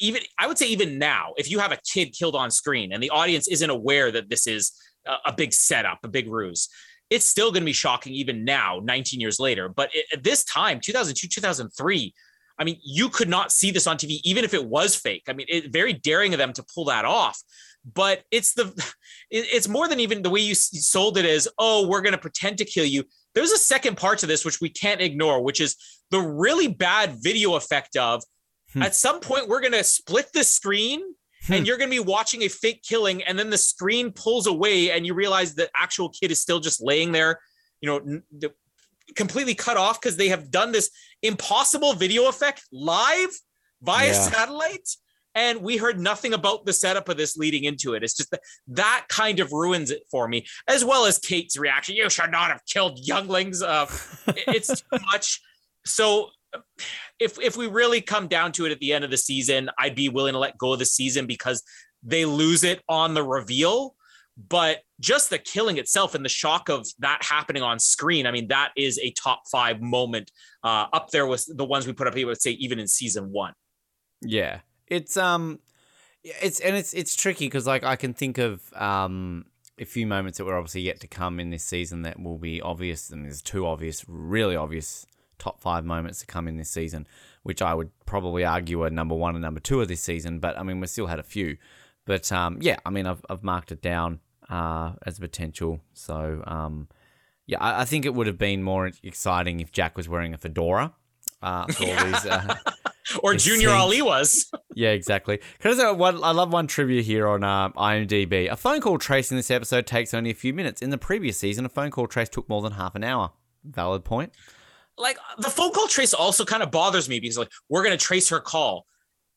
[0.00, 3.02] even I would say even now, if you have a kid killed on screen and
[3.02, 4.72] the audience isn't aware that this is
[5.06, 6.68] a, a big setup, a big ruse,
[7.08, 9.68] it's still going to be shocking even now, 19 years later.
[9.68, 12.14] But it, at this time, 2002, 2003,
[12.58, 15.24] I mean, you could not see this on TV, even if it was fake.
[15.28, 17.40] I mean, it very daring of them to pull that off.
[17.94, 18.72] But it's the,
[19.30, 22.58] it's more than even the way you sold it as, oh, we're going to pretend
[22.58, 23.04] to kill you.
[23.34, 25.76] There's a second part to this which we can't ignore, which is
[26.10, 28.22] the really bad video effect of,
[28.72, 28.82] hmm.
[28.82, 31.00] at some point we're going to split the screen
[31.46, 31.52] hmm.
[31.52, 34.90] and you're going to be watching a fake killing and then the screen pulls away
[34.90, 37.38] and you realize the actual kid is still just laying there
[37.80, 38.20] you know
[39.16, 40.90] completely cut off because they have done this
[41.22, 43.30] impossible video effect live
[43.82, 44.12] via yeah.
[44.12, 44.88] satellite
[45.34, 48.02] and we heard nothing about the setup of this leading into it.
[48.02, 51.96] It's just that that kind of ruins it for me, as well as Kate's reaction.
[51.96, 53.62] You should not have killed younglings.
[53.62, 53.86] Uh,
[54.26, 55.40] it's too much.
[55.84, 56.30] So,
[57.18, 59.94] if if we really come down to it at the end of the season, I'd
[59.94, 61.62] be willing to let go of the season because
[62.02, 63.94] they lose it on the reveal
[64.48, 68.48] but just the killing itself and the shock of that happening on screen i mean
[68.48, 70.30] that is a top five moment
[70.64, 73.30] uh, up there with the ones we put up here would say even in season
[73.30, 73.52] one
[74.22, 74.60] yeah
[74.90, 75.58] it's um
[76.22, 79.46] it's and it's it's tricky because like i can think of um
[79.78, 82.60] a few moments that were obviously yet to come in this season that will be
[82.60, 85.06] obvious and there's two obvious really obvious
[85.38, 87.06] top five moments to come in this season
[87.44, 90.58] which i would probably argue are number one and number two of this season but
[90.58, 91.56] i mean we still had a few
[92.10, 94.18] but um, yeah, I mean, I've, I've marked it down
[94.48, 95.80] uh, as a potential.
[95.92, 96.88] So um,
[97.46, 100.36] yeah, I, I, think it would have been more exciting if Jack was wearing a
[100.38, 100.92] fedora.
[101.42, 102.54] Uh, these, uh,
[103.22, 103.80] or Junior scenes.
[103.80, 104.50] Ali was.
[104.74, 105.40] yeah, exactly.
[105.58, 108.50] Because I, I love one trivia here on uh, IMDb.
[108.50, 110.82] A phone call trace in this episode takes only a few minutes.
[110.82, 113.32] In the previous season, a phone call trace took more than half an hour.
[113.64, 114.32] Valid point.
[114.98, 118.28] Like the phone call trace also kind of bothers me because like we're gonna trace
[118.28, 118.86] her call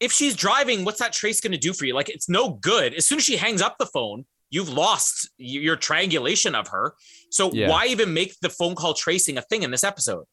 [0.03, 1.93] if she's driving, what's that trace going to do for you?
[1.93, 2.93] Like, it's no good.
[2.93, 6.95] As soon as she hangs up the phone, you've lost your triangulation of her.
[7.31, 7.69] So yeah.
[7.69, 10.25] why even make the phone call tracing a thing in this episode?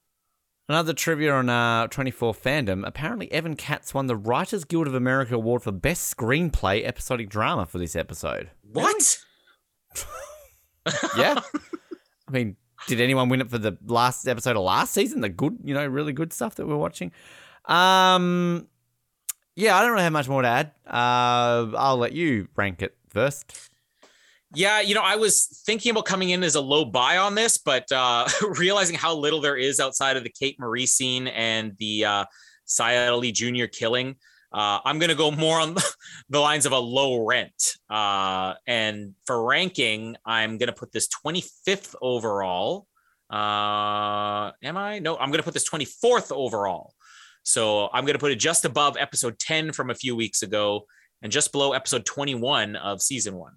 [0.70, 2.86] Another trivia on uh, 24 fandom.
[2.86, 7.66] Apparently, Evan Katz won the Writers Guild of America award for best screenplay episodic drama
[7.66, 8.50] for this episode.
[8.62, 9.18] What?
[11.18, 11.40] yeah.
[12.28, 12.54] I mean,
[12.86, 15.22] did anyone win it for the last episode of last season?
[15.22, 17.10] The good, you know, really good stuff that we're watching.
[17.64, 18.68] Um,
[19.56, 20.66] yeah, I don't really have much more to add.
[20.86, 23.69] Uh, I'll let you rank it first.
[24.54, 27.56] Yeah, you know, I was thinking about coming in as a low buy on this,
[27.58, 28.26] but uh,
[28.58, 32.24] realizing how little there is outside of the Kate Marie scene and the uh,
[32.66, 33.66] Sayid Ali Jr.
[33.66, 34.16] killing,
[34.52, 35.76] uh, I'm going to go more on
[36.30, 37.76] the lines of a low rent.
[37.88, 42.86] Uh, and for ranking, I'm going to put this 25th overall.
[43.32, 44.98] Uh, am I?
[44.98, 46.94] No, I'm going to put this 24th overall.
[47.44, 50.86] So I'm going to put it just above episode 10 from a few weeks ago
[51.22, 53.54] and just below episode 21 of season one.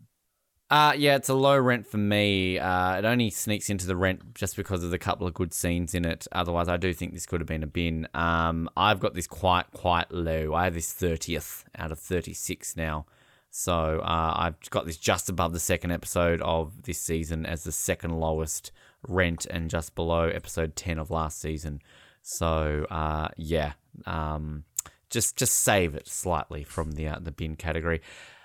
[0.73, 2.57] Uh, yeah, it's a low rent for me.
[2.57, 5.93] Uh, it only sneaks into the rent just because of the couple of good scenes
[5.93, 6.27] in it.
[6.31, 8.07] Otherwise, I do think this could have been a bin.
[8.15, 10.55] Um, I've got this quite, quite low.
[10.55, 13.05] I have this 30th out of 36 now.
[13.51, 17.71] So uh, I've got this just above the second episode of this season as the
[17.71, 18.71] second lowest
[19.07, 21.83] rent and just below episode 10 of last season.
[22.23, 23.73] So uh, yeah,
[24.07, 24.63] um,
[25.11, 28.01] just just save it slightly from the uh, the bin category.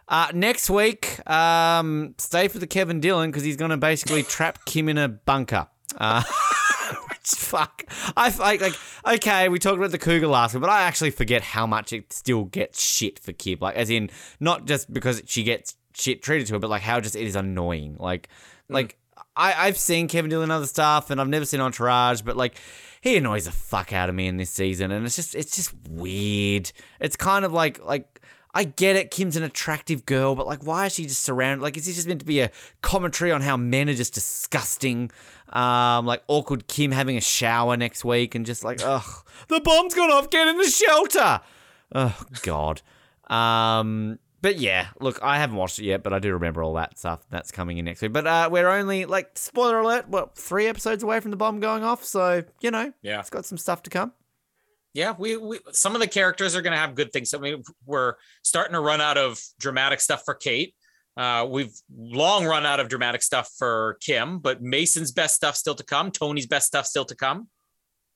[0.09, 4.65] Uh, next week, um, stay for the Kevin Dillon because he's going to basically trap
[4.65, 5.69] Kim in a bunker.
[5.97, 6.23] Uh,
[7.11, 7.85] which fuck,
[8.17, 8.75] I like like
[9.07, 9.49] okay.
[9.51, 12.45] We talked about the cougar last week, but I actually forget how much it still
[12.45, 13.59] gets shit for Kim.
[13.61, 17.01] Like as in not just because she gets shit treated to her, but like how
[17.01, 17.97] just it is annoying.
[17.99, 18.75] Like mm.
[18.75, 18.99] like
[19.37, 22.57] I I've seen Kevin Dillon other stuff, and I've never seen Entourage, but like
[23.01, 25.73] he annoys the fuck out of me in this season, and it's just it's just
[25.89, 26.73] weird.
[27.01, 28.18] It's kind of like like
[28.55, 31.63] I get it, Kim's an attractive girl, but like why is she just surrounded?
[31.63, 32.51] Like is this just meant to be a
[32.83, 35.11] commentary on how men are just disgusting?
[35.51, 39.95] Um, like awkward Kim having a shower next week, and just like ugh, the bomb's
[39.95, 40.31] gone off.
[40.31, 41.41] Get in the shelter.
[41.95, 42.83] Oh God.
[43.29, 46.99] Um, but yeah, look, I haven't watched it yet, but I do remember all that
[46.99, 48.13] stuff that's coming in next week.
[48.13, 51.83] But uh, we're only like spoiler alert, what three episodes away from the bomb going
[51.83, 54.13] off, so you know, yeah, it's got some stuff to come.
[54.95, 57.35] Yeah, we, we some of the characters are going to have good things.
[57.35, 60.75] I mean, we're starting to run out of dramatic stuff for Kate.
[61.17, 65.75] Uh, we've long run out of dramatic stuff for Kim, but Mason's best stuff still
[65.75, 66.11] to come.
[66.11, 67.49] Tony's best stuff still to come,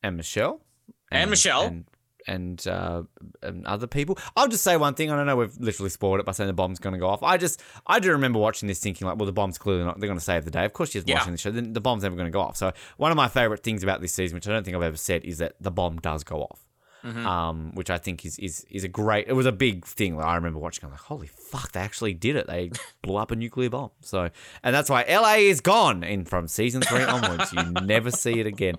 [0.03, 0.64] and Michelle,
[1.11, 1.85] and, and Michelle, and
[2.27, 3.03] and, uh,
[3.43, 4.18] and other people.
[4.37, 5.11] I'll just say one thing.
[5.11, 7.23] I don't know we've literally spoiled it by saying the bomb's going to go off.
[7.23, 9.99] I just I do remember watching this thinking like, well, the bomb's clearly not.
[9.99, 10.64] They're going to save the day.
[10.64, 11.18] Of course, she's yeah.
[11.18, 11.51] watching the show.
[11.51, 12.57] Then the bomb's never going to go off.
[12.57, 14.97] So one of my favorite things about this season, which I don't think I've ever
[14.97, 16.66] said, is that the bomb does go off.
[17.05, 17.27] Mm-hmm.
[17.27, 19.27] Um, which I think is is is a great.
[19.27, 20.16] It was a big thing.
[20.16, 20.85] Like, I remember watching.
[20.85, 22.47] I'm like, holy fuck, they actually did it.
[22.47, 22.70] They
[23.03, 23.91] blew up a nuclear bomb.
[24.03, 24.31] So,
[24.62, 26.05] and that's why LA is gone.
[26.05, 28.77] In from season three onwards, you never see it again.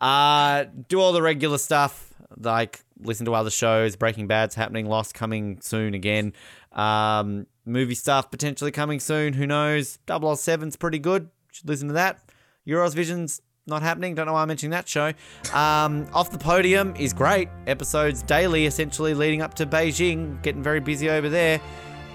[0.00, 3.96] Uh, do all the regular stuff like listen to other shows.
[3.96, 4.86] Breaking Bad's happening.
[4.86, 6.32] Lost coming soon again.
[6.72, 9.32] Um, movie stuff potentially coming soon.
[9.34, 9.98] Who knows?
[10.06, 11.28] 007's pretty good.
[11.52, 12.20] Should listen to that.
[12.66, 14.14] Euros Vision's not happening.
[14.14, 15.12] Don't know why I'm mentioning that show.
[15.52, 17.48] Um, Off the Podium is great.
[17.66, 20.40] Episodes daily, essentially leading up to Beijing.
[20.42, 21.60] Getting very busy over there.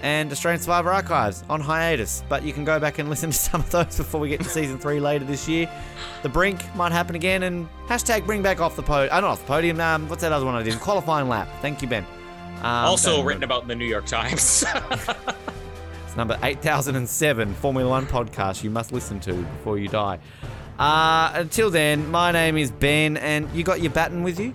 [0.02, 2.22] And Australian Survivor Archives on hiatus.
[2.28, 4.48] But you can go back and listen to some of those before we get to
[4.48, 5.70] season three later this year.
[6.22, 7.42] The Brink might happen again.
[7.44, 9.14] And hashtag bring back off the podium.
[9.14, 9.80] Uh, not off the podium.
[9.80, 10.78] Um, what's that other one I did?
[10.80, 11.48] Qualifying lap.
[11.60, 12.04] Thank you, Ben.
[12.58, 14.64] Um, also written about in the New York Times.
[16.06, 20.18] It's number 8007 Formula One podcast you must listen to before you die.
[20.78, 24.54] Uh, until then, my name is Ben, and you got your baton with you?